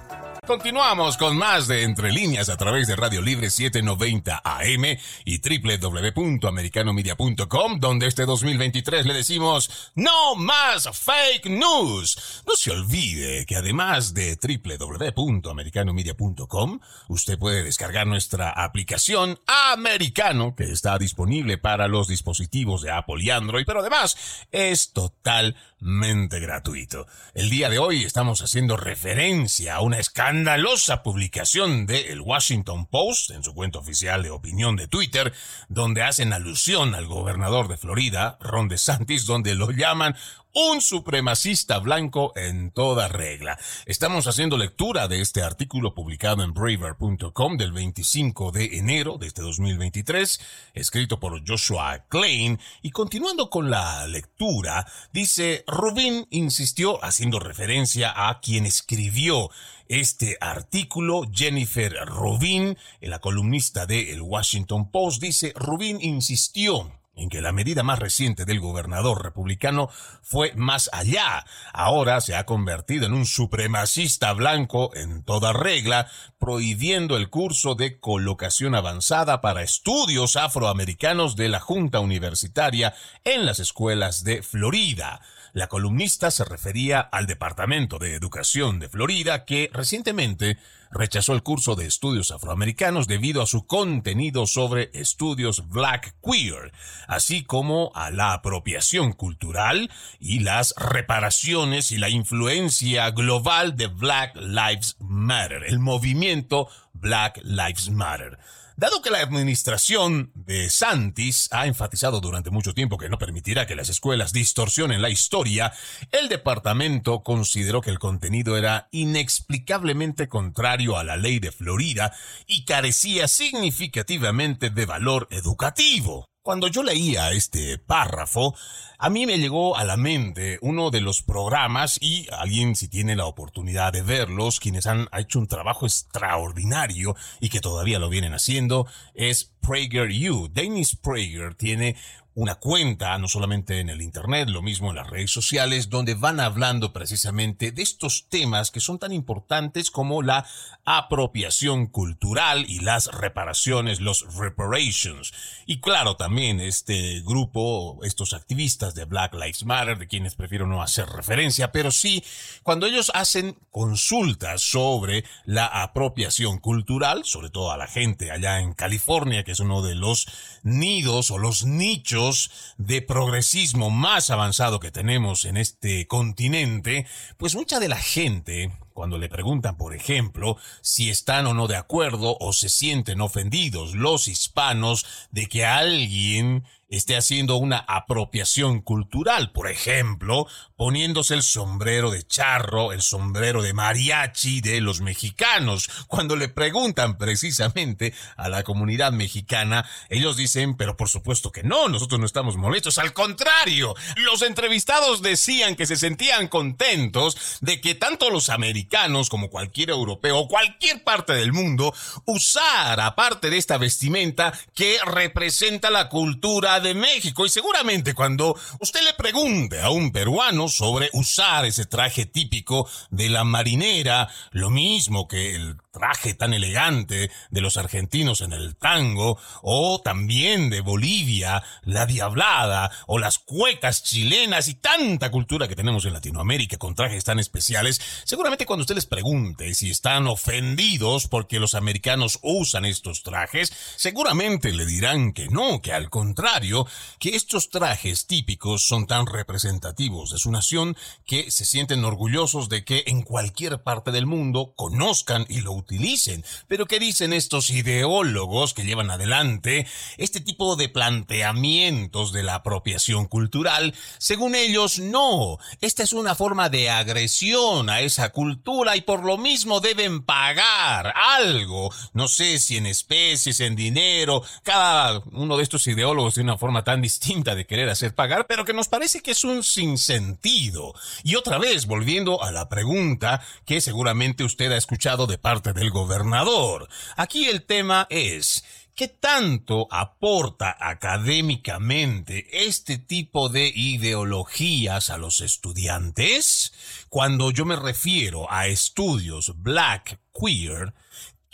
Continuamos 0.48 1.16
con 1.18 1.36
más 1.36 1.68
de 1.68 1.82
Entre 1.82 2.10
Líneas 2.10 2.48
a 2.48 2.56
través 2.56 2.86
de 2.86 2.96
Radio 2.96 3.20
Libre 3.20 3.50
790 3.50 4.40
AM 4.42 4.96
y 5.26 5.42
www.americanomedia.com, 5.42 7.78
donde 7.78 8.06
este 8.06 8.24
2023 8.24 9.04
le 9.04 9.12
decimos 9.12 9.92
no 9.94 10.36
más 10.36 10.88
fake 10.90 11.50
news. 11.50 12.42
No 12.46 12.56
se 12.56 12.70
olvide 12.70 13.44
que 13.44 13.56
además 13.56 14.14
de 14.14 14.38
www.americanomedia.com, 14.40 16.80
usted 17.08 17.38
puede 17.38 17.62
descargar 17.62 18.06
nuestra 18.06 18.48
aplicación 18.48 19.38
Americano, 19.46 20.54
que 20.56 20.72
está 20.72 20.96
disponible 20.96 21.58
para 21.58 21.88
los 21.88 22.08
dispositivos 22.08 22.80
de 22.80 22.90
Apple 22.90 23.22
y 23.22 23.28
Android, 23.28 23.66
pero 23.66 23.80
además 23.80 24.16
es 24.50 24.94
totalmente 24.94 26.40
gratuito. 26.40 27.06
El 27.34 27.50
día 27.50 27.68
de 27.68 27.78
hoy 27.78 28.04
estamos 28.04 28.40
haciendo 28.40 28.78
referencia 28.78 29.74
a 29.74 29.82
una 29.82 29.98
escala 29.98 30.37
escandalosa 30.38 31.02
publicación 31.02 31.86
de 31.86 32.12
El 32.12 32.20
Washington 32.20 32.86
Post 32.86 33.32
en 33.32 33.42
su 33.42 33.54
cuenta 33.54 33.80
oficial 33.80 34.22
de 34.22 34.30
opinión 34.30 34.76
de 34.76 34.86
Twitter, 34.86 35.32
donde 35.68 36.04
hacen 36.04 36.32
alusión 36.32 36.94
al 36.94 37.06
gobernador 37.06 37.66
de 37.66 37.76
Florida, 37.76 38.38
Ron 38.40 38.68
DeSantis, 38.68 39.26
donde 39.26 39.56
lo 39.56 39.72
llaman 39.72 40.14
un 40.60 40.80
supremacista 40.80 41.78
blanco 41.78 42.32
en 42.34 42.72
toda 42.72 43.06
regla. 43.06 43.56
Estamos 43.86 44.26
haciendo 44.26 44.58
lectura 44.58 45.06
de 45.06 45.20
este 45.20 45.44
artículo 45.44 45.94
publicado 45.94 46.42
en 46.42 46.52
braver.com 46.52 47.56
del 47.56 47.70
25 47.70 48.50
de 48.50 48.64
enero 48.76 49.18
de 49.18 49.28
este 49.28 49.40
2023, 49.40 50.40
escrito 50.74 51.20
por 51.20 51.48
Joshua 51.48 52.06
Klein, 52.08 52.58
y 52.82 52.90
continuando 52.90 53.50
con 53.50 53.70
la 53.70 54.08
lectura, 54.08 54.84
dice, 55.12 55.62
Rubin 55.68 56.26
insistió, 56.30 57.04
haciendo 57.04 57.38
referencia 57.38 58.28
a 58.28 58.40
quien 58.40 58.66
escribió 58.66 59.50
este 59.86 60.38
artículo, 60.40 61.22
Jennifer 61.32 61.94
Rubin, 62.04 62.76
la 63.00 63.20
columnista 63.20 63.86
de 63.86 64.12
El 64.12 64.22
Washington 64.22 64.90
Post, 64.90 65.22
dice, 65.22 65.52
Rubin 65.54 66.00
insistió 66.00 66.90
en 67.18 67.28
que 67.28 67.40
la 67.40 67.52
medida 67.52 67.82
más 67.82 67.98
reciente 67.98 68.44
del 68.44 68.60
gobernador 68.60 69.22
republicano 69.22 69.90
fue 70.22 70.52
más 70.54 70.88
allá. 70.92 71.44
Ahora 71.72 72.20
se 72.20 72.36
ha 72.36 72.46
convertido 72.46 73.06
en 73.06 73.12
un 73.12 73.26
supremacista 73.26 74.32
blanco 74.32 74.94
en 74.94 75.22
toda 75.22 75.52
regla, 75.52 76.08
prohibiendo 76.38 77.16
el 77.16 77.28
curso 77.28 77.74
de 77.74 77.98
colocación 77.98 78.74
avanzada 78.74 79.40
para 79.40 79.62
estudios 79.62 80.36
afroamericanos 80.36 81.36
de 81.36 81.48
la 81.48 81.60
Junta 81.60 82.00
Universitaria 82.00 82.94
en 83.24 83.44
las 83.44 83.58
escuelas 83.58 84.24
de 84.24 84.42
Florida. 84.42 85.20
La 85.52 85.66
columnista 85.66 86.30
se 86.30 86.44
refería 86.44 87.00
al 87.00 87.26
Departamento 87.26 87.98
de 87.98 88.14
Educación 88.14 88.78
de 88.78 88.88
Florida 88.88 89.44
que 89.44 89.70
recientemente 89.72 90.58
rechazó 90.90 91.34
el 91.34 91.42
curso 91.42 91.74
de 91.74 91.86
estudios 91.86 92.30
afroamericanos 92.30 93.06
debido 93.06 93.42
a 93.42 93.46
su 93.46 93.66
contenido 93.66 94.46
sobre 94.46 94.90
estudios 94.94 95.68
black 95.68 96.14
queer, 96.22 96.72
así 97.06 97.44
como 97.44 97.92
a 97.94 98.10
la 98.10 98.32
apropiación 98.32 99.12
cultural 99.12 99.90
y 100.20 100.40
las 100.40 100.74
reparaciones 100.76 101.92
y 101.92 101.98
la 101.98 102.08
influencia 102.08 103.10
global 103.10 103.76
de 103.76 103.86
Black 103.88 104.36
Lives 104.36 104.96
Matter, 105.00 105.64
el 105.66 105.78
movimiento 105.78 106.68
Black 106.92 107.40
Lives 107.44 107.90
Matter. 107.90 108.38
Dado 108.78 109.02
que 109.02 109.10
la 109.10 109.18
administración 109.18 110.30
de 110.36 110.70
Santis 110.70 111.48
ha 111.50 111.66
enfatizado 111.66 112.20
durante 112.20 112.50
mucho 112.50 112.74
tiempo 112.74 112.96
que 112.96 113.08
no 113.08 113.18
permitirá 113.18 113.66
que 113.66 113.74
las 113.74 113.88
escuelas 113.88 114.32
distorsionen 114.32 115.02
la 115.02 115.10
historia, 115.10 115.72
el 116.12 116.28
departamento 116.28 117.24
consideró 117.24 117.80
que 117.80 117.90
el 117.90 117.98
contenido 117.98 118.56
era 118.56 118.86
inexplicablemente 118.92 120.28
contrario 120.28 120.96
a 120.96 121.02
la 121.02 121.16
ley 121.16 121.40
de 121.40 121.50
Florida 121.50 122.14
y 122.46 122.66
carecía 122.66 123.26
significativamente 123.26 124.70
de 124.70 124.86
valor 124.86 125.26
educativo. 125.32 126.28
Cuando 126.48 126.68
yo 126.68 126.82
leía 126.82 127.30
este 127.32 127.76
párrafo, 127.76 128.54
a 128.96 129.10
mí 129.10 129.26
me 129.26 129.36
llegó 129.36 129.76
a 129.76 129.84
la 129.84 129.98
mente 129.98 130.58
uno 130.62 130.90
de 130.90 131.02
los 131.02 131.22
programas 131.22 131.98
y 132.00 132.26
alguien 132.32 132.74
si 132.74 132.88
tiene 132.88 133.16
la 133.16 133.26
oportunidad 133.26 133.92
de 133.92 134.00
verlos, 134.00 134.58
quienes 134.58 134.86
han 134.86 135.08
hecho 135.12 135.40
un 135.40 135.46
trabajo 135.46 135.84
extraordinario 135.84 137.14
y 137.38 137.50
que 137.50 137.60
todavía 137.60 137.98
lo 137.98 138.08
vienen 138.08 138.32
haciendo, 138.32 138.86
es 139.12 139.52
PragerU. 139.60 140.48
Dennis 140.50 140.96
Prager 140.96 141.54
tiene 141.54 141.96
una 142.38 142.54
cuenta, 142.54 143.18
no 143.18 143.26
solamente 143.26 143.80
en 143.80 143.88
el 143.88 144.00
Internet, 144.00 144.48
lo 144.48 144.62
mismo 144.62 144.90
en 144.90 144.96
las 144.96 145.10
redes 145.10 145.32
sociales, 145.32 145.90
donde 145.90 146.14
van 146.14 146.38
hablando 146.38 146.92
precisamente 146.92 147.72
de 147.72 147.82
estos 147.82 148.26
temas 148.28 148.70
que 148.70 148.78
son 148.78 149.00
tan 149.00 149.12
importantes 149.12 149.90
como 149.90 150.22
la 150.22 150.46
apropiación 150.84 151.88
cultural 151.88 152.64
y 152.68 152.78
las 152.78 153.06
reparaciones, 153.06 154.00
los 154.00 154.36
reparations. 154.36 155.32
Y 155.66 155.80
claro, 155.80 156.14
también 156.14 156.60
este 156.60 157.22
grupo, 157.22 157.98
estos 158.04 158.32
activistas 158.32 158.94
de 158.94 159.04
Black 159.04 159.34
Lives 159.34 159.64
Matter, 159.64 159.98
de 159.98 160.06
quienes 160.06 160.36
prefiero 160.36 160.68
no 160.68 160.80
hacer 160.80 161.08
referencia, 161.08 161.72
pero 161.72 161.90
sí, 161.90 162.22
cuando 162.62 162.86
ellos 162.86 163.10
hacen 163.14 163.58
consultas 163.72 164.62
sobre 164.62 165.24
la 165.44 165.66
apropiación 165.66 166.58
cultural, 166.58 167.24
sobre 167.24 167.50
todo 167.50 167.72
a 167.72 167.76
la 167.76 167.88
gente 167.88 168.30
allá 168.30 168.60
en 168.60 168.74
California, 168.74 169.42
que 169.42 169.52
es 169.52 169.60
uno 169.60 169.82
de 169.82 169.96
los 169.96 170.28
nidos 170.62 171.32
o 171.32 171.38
los 171.38 171.64
nichos 171.64 172.27
de 172.76 173.02
progresismo 173.02 173.90
más 173.90 174.30
avanzado 174.30 174.80
que 174.80 174.90
tenemos 174.90 175.44
en 175.44 175.56
este 175.56 176.06
continente, 176.06 177.06
pues 177.36 177.54
mucha 177.54 177.80
de 177.80 177.88
la 177.88 177.96
gente 177.96 178.70
cuando 178.98 179.16
le 179.16 179.28
preguntan, 179.28 179.76
por 179.76 179.94
ejemplo, 179.94 180.56
si 180.80 181.08
están 181.08 181.46
o 181.46 181.54
no 181.54 181.68
de 181.68 181.76
acuerdo 181.76 182.36
o 182.40 182.52
se 182.52 182.68
sienten 182.68 183.20
ofendidos 183.20 183.94
los 183.94 184.26
hispanos 184.26 185.06
de 185.30 185.46
que 185.46 185.64
alguien 185.64 186.64
esté 186.88 187.16
haciendo 187.16 187.56
una 187.56 187.78
apropiación 187.86 188.80
cultural, 188.80 189.52
por 189.52 189.68
ejemplo, 189.68 190.46
poniéndose 190.74 191.34
el 191.34 191.42
sombrero 191.42 192.10
de 192.10 192.26
charro, 192.26 192.92
el 192.92 193.02
sombrero 193.02 193.60
de 193.60 193.74
mariachi 193.74 194.62
de 194.62 194.80
los 194.80 195.02
mexicanos. 195.02 195.90
Cuando 196.06 196.34
le 196.34 196.48
preguntan 196.48 197.18
precisamente 197.18 198.14
a 198.36 198.48
la 198.48 198.62
comunidad 198.62 199.12
mexicana, 199.12 199.84
ellos 200.08 200.38
dicen, 200.38 200.78
pero 200.78 200.96
por 200.96 201.10
supuesto 201.10 201.52
que 201.52 201.62
no, 201.62 201.88
nosotros 201.88 202.18
no 202.18 202.26
estamos 202.26 202.56
molestos, 202.56 202.96
al 202.96 203.12
contrario, 203.12 203.94
los 204.16 204.40
entrevistados 204.40 205.20
decían 205.20 205.76
que 205.76 205.84
se 205.84 205.96
sentían 205.96 206.48
contentos 206.48 207.58
de 207.60 207.82
que 207.82 207.94
tanto 207.94 208.30
los 208.30 208.48
americanos 208.48 208.87
como 209.30 209.50
cualquier 209.50 209.90
europeo 209.90 210.38
o 210.38 210.48
cualquier 210.48 211.04
parte 211.04 211.32
del 211.32 211.52
mundo 211.52 211.94
usara 212.24 213.14
parte 213.14 213.50
de 213.50 213.58
esta 213.58 213.78
vestimenta 213.78 214.52
que 214.74 214.98
representa 215.04 215.90
la 215.90 216.08
cultura 216.08 216.80
de 216.80 216.94
México. 216.94 217.46
Y 217.46 217.48
seguramente 217.48 218.14
cuando 218.14 218.56
usted 218.80 219.02
le 219.02 219.14
pregunte 219.14 219.80
a 219.80 219.90
un 219.90 220.10
peruano 220.10 220.68
sobre 220.68 221.10
usar 221.12 221.64
ese 221.64 221.86
traje 221.86 222.26
típico 222.26 222.88
de 223.10 223.28
la 223.28 223.44
marinera, 223.44 224.28
lo 224.52 224.70
mismo 224.70 225.28
que 225.28 225.54
el 225.54 225.76
traje 225.98 226.34
tan 226.34 226.54
elegante 226.54 227.30
de 227.50 227.60
los 227.60 227.76
argentinos 227.76 228.40
en 228.40 228.52
el 228.52 228.76
tango, 228.76 229.38
o 229.62 230.00
también 230.00 230.70
de 230.70 230.80
Bolivia, 230.80 231.62
la 231.82 232.06
diablada, 232.06 232.90
o 233.06 233.18
las 233.18 233.38
cuecas 233.38 234.04
chilenas 234.04 234.68
y 234.68 234.74
tanta 234.74 235.30
cultura 235.30 235.66
que 235.66 235.74
tenemos 235.74 236.04
en 236.04 236.12
Latinoamérica 236.12 236.76
con 236.76 236.94
trajes 236.94 237.24
tan 237.24 237.38
especiales, 237.38 238.00
seguramente 238.24 238.64
cuando 238.64 238.77
usted 238.80 238.94
les 238.94 239.06
pregunte 239.06 239.74
si 239.74 239.90
están 239.90 240.26
ofendidos 240.26 241.28
porque 241.28 241.60
los 241.60 241.74
americanos 241.74 242.38
usan 242.42 242.84
estos 242.84 243.22
trajes, 243.22 243.72
seguramente 243.96 244.72
le 244.72 244.86
dirán 244.86 245.32
que 245.32 245.48
no, 245.48 245.80
que 245.80 245.92
al 245.92 246.10
contrario, 246.10 246.86
que 247.18 247.36
estos 247.36 247.70
trajes 247.70 248.26
típicos 248.26 248.86
son 248.86 249.06
tan 249.06 249.26
representativos 249.26 250.30
de 250.30 250.38
su 250.38 250.50
nación 250.50 250.96
que 251.26 251.50
se 251.50 251.64
sienten 251.64 252.04
orgullosos 252.04 252.68
de 252.68 252.84
que 252.84 253.04
en 253.06 253.22
cualquier 253.22 253.82
parte 253.82 254.10
del 254.10 254.26
mundo 254.26 254.74
conozcan 254.76 255.46
y 255.48 255.60
lo 255.60 255.72
utilicen. 255.72 256.44
Pero 256.66 256.86
¿qué 256.86 256.98
dicen 256.98 257.32
estos 257.32 257.70
ideólogos 257.70 258.74
que 258.74 258.84
llevan 258.84 259.10
adelante 259.10 259.86
este 260.16 260.40
tipo 260.40 260.76
de 260.76 260.88
planteamientos 260.88 262.32
de 262.32 262.42
la 262.42 262.56
apropiación 262.56 263.26
cultural? 263.26 263.94
Según 264.18 264.54
ellos, 264.54 264.98
no. 264.98 265.58
Esta 265.80 266.02
es 266.02 266.12
una 266.12 266.34
forma 266.34 266.68
de 266.68 266.90
agresión 266.90 267.90
a 267.90 268.00
esa 268.00 268.30
cultura 268.30 268.57
y 268.96 269.00
por 269.02 269.24
lo 269.24 269.38
mismo 269.38 269.80
deben 269.80 270.22
pagar 270.22 271.12
algo. 271.14 271.90
No 272.12 272.28
sé 272.28 272.58
si 272.58 272.76
en 272.76 272.86
especies, 272.86 273.60
en 273.60 273.76
dinero. 273.76 274.42
Cada 274.62 275.20
uno 275.32 275.56
de 275.56 275.62
estos 275.62 275.86
ideólogos 275.86 276.34
tiene 276.34 276.50
una 276.50 276.58
forma 276.58 276.84
tan 276.84 277.00
distinta 277.00 277.54
de 277.54 277.66
querer 277.66 277.88
hacer 277.88 278.14
pagar, 278.14 278.46
pero 278.46 278.64
que 278.64 278.72
nos 278.72 278.88
parece 278.88 279.20
que 279.20 279.30
es 279.30 279.44
un 279.44 279.62
sinsentido. 279.62 280.94
Y 281.22 281.36
otra 281.36 281.58
vez, 281.58 281.86
volviendo 281.86 282.42
a 282.42 282.52
la 282.52 282.68
pregunta 282.68 283.42
que 283.64 283.80
seguramente 283.80 284.44
usted 284.44 284.70
ha 284.72 284.76
escuchado 284.76 285.26
de 285.26 285.38
parte 285.38 285.72
del 285.72 285.90
gobernador. 285.90 286.88
Aquí 287.16 287.46
el 287.46 287.62
tema 287.62 288.06
es, 288.10 288.64
¿Qué 288.98 289.06
tanto 289.06 289.86
aporta 289.92 290.76
académicamente 290.76 292.66
este 292.66 292.98
tipo 292.98 293.48
de 293.48 293.68
ideologías 293.72 295.10
a 295.10 295.18
los 295.18 295.40
estudiantes? 295.40 296.72
Cuando 297.08 297.52
yo 297.52 297.64
me 297.64 297.76
refiero 297.76 298.50
a 298.50 298.66
estudios 298.66 299.62
black 299.62 300.18
queer, 300.34 300.94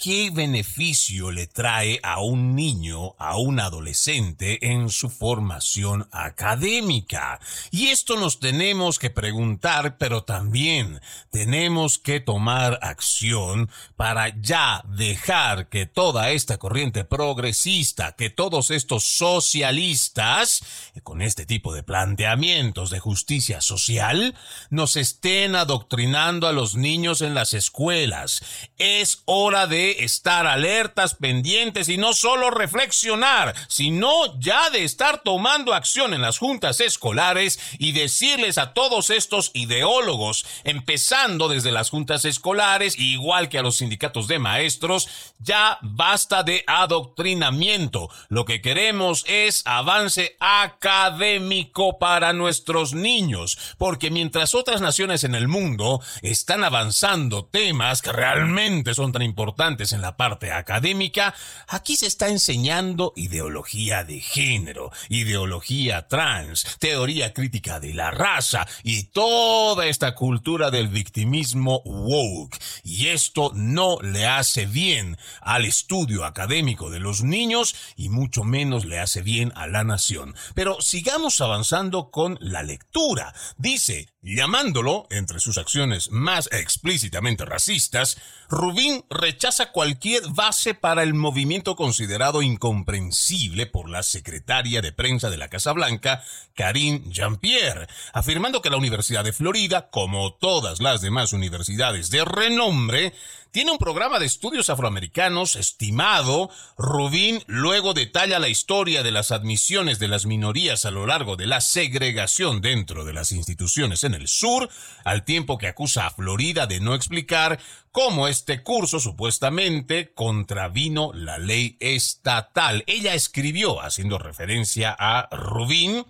¿Qué 0.05 0.29
beneficio 0.29 1.31
le 1.31 1.47
trae 1.47 1.99
a 2.03 2.21
un 2.21 2.55
niño, 2.55 3.15
a 3.19 3.39
un 3.39 3.59
adolescente 3.59 4.59
en 4.71 4.91
su 4.91 5.09
formación 5.09 6.07
académica? 6.13 7.41
Y 7.71 7.87
esto 7.87 8.17
nos 8.17 8.39
tenemos 8.39 8.99
que 8.99 9.09
preguntar, 9.09 9.97
pero 9.97 10.23
también 10.23 11.01
tenemos 11.31 11.97
que 11.97 12.21
tomar 12.21 12.79
acción 12.83 13.71
para 13.97 14.39
ya 14.43 14.85
dejar 14.87 15.71
que 15.71 15.87
toda 15.87 16.33
esta 16.33 16.59
corriente 16.59 17.07
progresista, 17.07 18.15
que 18.15 18.29
todos 18.29 18.71
estos 18.71 19.05
socialistas, 19.05 20.67
con 21.03 21.23
este 21.23 21.47
tipo 21.47 21.73
de 21.73 21.83
planteamientos 21.83 22.91
de 22.91 23.01
justicia 23.01 23.63
social, 23.63 24.35
nos 24.69 24.97
estén 24.97 25.57
adoctrinando 25.57 26.47
a 26.47 26.53
los 26.53 26.75
niños 26.75 27.23
en 27.23 27.33
las 27.33 27.55
escuelas. 27.55 28.43
Es 28.77 29.23
hora 29.25 29.67
de 29.67 29.94
estar 29.99 30.47
alertas, 30.47 31.15
pendientes 31.15 31.89
y 31.89 31.97
no 31.97 32.15
solo 32.15 32.51
reflexionar, 32.51 33.55
sino 33.69 34.39
ya 34.41 34.71
de 34.71 34.85
estar 34.85 35.23
tomando 35.23 35.75
acción 35.75 36.15
en 36.15 36.23
las 36.23 36.39
juntas 36.39 36.81
escolares 36.81 37.59
y 37.79 37.93
decirles 37.93 38.59
a 38.59 38.73
todos 38.73 39.11
estos 39.11 39.51
ideólogos, 39.55 40.47
empezando 40.65 41.49
desde 41.49 41.73
las 41.73 41.91
juntas 41.91 42.25
escolares, 42.25 42.99
igual 42.99 43.49
que 43.49 43.59
a 43.59 43.63
los 43.63 43.77
sindicatos 43.77 44.29
de 44.29 44.39
maestros, 44.39 45.09
ya 45.39 45.79
basta 45.83 46.43
de 46.43 46.65
adoctrinamiento. 46.67 48.09
Lo 48.29 48.45
que 48.45 48.61
queremos 48.61 49.25
es 49.27 49.63
avance 49.67 50.37
académico 50.41 51.99
para 51.99 52.33
nuestros 52.33 52.95
niños, 52.95 53.59
porque 53.79 54.11
mientras 54.11 54.55
otras 54.55 54.81
naciones 54.81 55.25
en 55.25 55.35
el 55.35 55.49
mundo 55.49 56.01
están 56.23 56.65
avanzando 56.65 57.45
temas 57.45 58.03
que 58.03 58.13
realmente 58.13 58.95
son 58.95 59.13
tan 59.13 59.23
importantes, 59.23 59.74
en 59.75 60.00
la 60.00 60.16
parte 60.16 60.52
académica, 60.52 61.35
aquí 61.66 61.97
se 61.97 62.07
está 62.07 62.28
enseñando 62.28 63.12
ideología 63.16 64.05
de 64.05 64.20
género, 64.20 64.92
ideología 65.09 66.07
trans, 66.07 66.64
teoría 66.79 67.35
crítica 67.35 67.81
de 67.81 67.92
la 67.92 68.12
raza 68.12 68.66
y 68.85 69.05
toda 69.05 69.87
esta 69.87 70.14
cultura 70.14 70.70
del 70.70 70.88
victimismo 70.88 71.83
woke. 71.85 72.57
Y 72.85 73.09
esto 73.09 73.51
no 73.55 73.99
le 74.01 74.27
hace 74.27 74.66
bien 74.66 75.18
al 75.40 75.64
estudio 75.64 76.25
académico 76.25 76.90
de 76.90 77.01
los 77.01 77.22
niños 77.22 77.75
y 77.96 78.09
mucho 78.09 78.44
menos 78.44 78.85
le 78.85 79.01
hace 79.01 79.22
bien 79.22 79.53
a 79.57 79.66
la 79.66 79.83
nación. 79.83 80.35
Pero 80.55 80.81
sigamos 80.81 81.40
avanzando 81.40 82.11
con 82.11 82.38
la 82.40 82.62
lectura. 82.62 83.35
Dice, 83.57 84.09
llamándolo, 84.22 85.09
entre 85.11 85.40
sus 85.40 85.59
acciones 85.59 86.11
más 86.11 86.49
explícitamente 86.53 87.44
racistas, 87.44 88.18
Rubín 88.49 89.05
rechaza 89.11 89.63
cualquier 89.72 90.22
base 90.29 90.74
para 90.74 91.03
el 91.03 91.14
movimiento 91.14 91.77
considerado 91.77 92.42
incomprensible 92.42 93.66
por 93.66 93.88
la 93.88 94.03
secretaria 94.03 94.83
de 94.83 94.92
prensa 94.92 95.31
de 95.31 95.37
la 95.37 95.48
Casa 95.48 95.72
Blanca, 95.72 96.22
Karine 96.55 97.03
Jean-Pierre, 97.09 97.87
afirmando 98.12 98.62
que 98.62 98.70
la 98.70 98.77
Universidad 98.77 99.24
de 99.24 99.33
Florida, 99.33 99.90
como 99.90 100.35
todas 100.35 100.81
las 100.81 101.00
demás 101.00 101.33
universidades 101.33 102.11
de 102.11 102.24
renombre, 102.24 103.12
tiene 103.55 103.71
un 103.71 103.79
programa 103.79 104.19
de 104.19 104.27
estudios 104.27 104.69
afroamericanos 104.69 105.55
estimado. 105.55 106.51
Rubin 106.77 107.40
luego 107.47 107.95
detalla 107.95 108.40
la 108.40 108.49
historia 108.49 109.05
de 109.05 109.12
las 109.12 109.31
admisiones 109.31 110.01
de 110.01 110.09
las 110.09 110.27
minorías 110.27 110.85
a 110.85 110.90
lo 110.90 111.07
largo 111.07 111.37
de 111.37 111.47
la 111.47 111.61
segregación 111.61 112.61
dentro 112.61 113.05
de 113.05 113.12
las 113.12 113.31
instituciones 113.31 114.03
en 114.03 114.14
el 114.14 114.27
sur, 114.27 114.69
al 115.05 115.25
tiempo 115.25 115.57
que 115.57 115.69
acusa 115.69 116.09
a 116.09 116.11
Florida 116.11 116.67
de 116.67 116.81
no 116.81 116.97
explicar 116.97 117.61
cómo 117.93 118.27
este 118.27 118.64
curso 118.64 118.99
supuestamente 118.99 120.12
contravino 120.14 121.12
la 121.14 121.38
ley 121.38 121.77
estatal. 121.79 122.83
Ella 122.88 123.14
escribió, 123.14 123.81
haciendo 123.81 124.19
referencia 124.19 124.97
a 124.99 125.29
Rubin, 125.31 126.05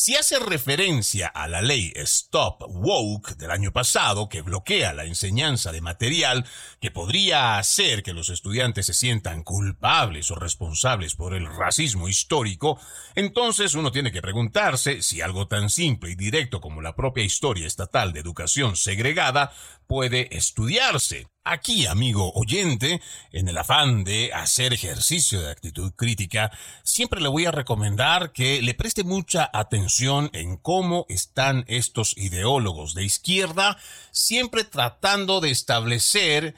si 0.00 0.16
hace 0.16 0.38
referencia 0.38 1.26
a 1.26 1.46
la 1.46 1.60
ley 1.60 1.92
Stop 1.94 2.62
Woke 2.70 3.34
del 3.34 3.50
año 3.50 3.70
pasado, 3.70 4.30
que 4.30 4.40
bloquea 4.40 4.94
la 4.94 5.04
enseñanza 5.04 5.72
de 5.72 5.82
material 5.82 6.46
que 6.80 6.90
podría 6.90 7.58
hacer 7.58 8.02
que 8.02 8.14
los 8.14 8.30
estudiantes 8.30 8.86
se 8.86 8.94
sientan 8.94 9.42
culpables 9.42 10.30
o 10.30 10.36
responsables 10.36 11.16
por 11.16 11.34
el 11.34 11.44
racismo 11.44 12.08
histórico, 12.08 12.80
entonces 13.14 13.74
uno 13.74 13.92
tiene 13.92 14.10
que 14.10 14.22
preguntarse 14.22 15.02
si 15.02 15.20
algo 15.20 15.48
tan 15.48 15.68
simple 15.68 16.12
y 16.12 16.14
directo 16.14 16.62
como 16.62 16.80
la 16.80 16.96
propia 16.96 17.22
historia 17.22 17.66
estatal 17.66 18.14
de 18.14 18.20
educación 18.20 18.76
segregada 18.76 19.52
puede 19.90 20.36
estudiarse. 20.36 21.26
Aquí, 21.42 21.86
amigo 21.86 22.30
oyente, 22.34 23.02
en 23.32 23.48
el 23.48 23.58
afán 23.58 24.04
de 24.04 24.32
hacer 24.32 24.72
ejercicio 24.72 25.40
de 25.40 25.50
actitud 25.50 25.90
crítica, 25.96 26.52
siempre 26.84 27.20
le 27.20 27.26
voy 27.26 27.46
a 27.46 27.50
recomendar 27.50 28.30
que 28.30 28.62
le 28.62 28.74
preste 28.74 29.02
mucha 29.02 29.50
atención 29.52 30.30
en 30.32 30.58
cómo 30.58 31.06
están 31.08 31.64
estos 31.66 32.16
ideólogos 32.16 32.94
de 32.94 33.02
izquierda, 33.02 33.78
siempre 34.12 34.62
tratando 34.62 35.40
de 35.40 35.50
establecer 35.50 36.54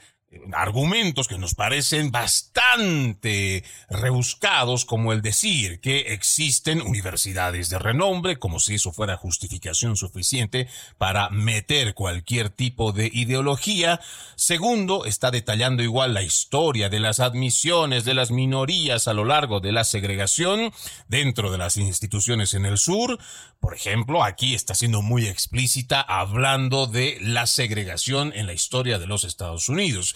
argumentos 0.53 1.27
que 1.27 1.37
nos 1.37 1.55
parecen 1.55 2.11
bastante 2.11 3.63
rebuscados, 3.89 4.85
como 4.85 5.13
el 5.13 5.21
decir 5.21 5.79
que 5.79 6.13
existen 6.13 6.81
universidades 6.81 7.69
de 7.69 7.79
renombre, 7.79 8.37
como 8.37 8.59
si 8.59 8.75
eso 8.75 8.91
fuera 8.91 9.17
justificación 9.17 9.95
suficiente 9.95 10.67
para 10.97 11.29
meter 11.29 11.93
cualquier 11.93 12.49
tipo 12.49 12.91
de 12.91 13.09
ideología. 13.13 13.99
Segundo, 14.35 15.05
está 15.05 15.31
detallando 15.31 15.83
igual 15.83 16.13
la 16.13 16.23
historia 16.23 16.89
de 16.89 16.99
las 16.99 17.19
admisiones 17.19 18.05
de 18.05 18.13
las 18.13 18.31
minorías 18.31 19.07
a 19.07 19.13
lo 19.13 19.25
largo 19.25 19.59
de 19.59 19.71
la 19.71 19.83
segregación 19.83 20.71
dentro 21.07 21.51
de 21.51 21.57
las 21.57 21.77
instituciones 21.77 22.53
en 22.53 22.65
el 22.65 22.77
sur. 22.77 23.19
Por 23.59 23.73
ejemplo, 23.75 24.23
aquí 24.23 24.55
está 24.55 24.75
siendo 24.75 25.01
muy 25.01 25.27
explícita 25.27 26.01
hablando 26.01 26.85
de 26.85 27.17
la 27.21 27.47
segregación 27.47 28.33
en 28.35 28.45
la 28.45 28.53
historia 28.53 28.99
de 28.99 29.07
los 29.07 29.23
Estados 29.23 29.69
Unidos 29.69 30.15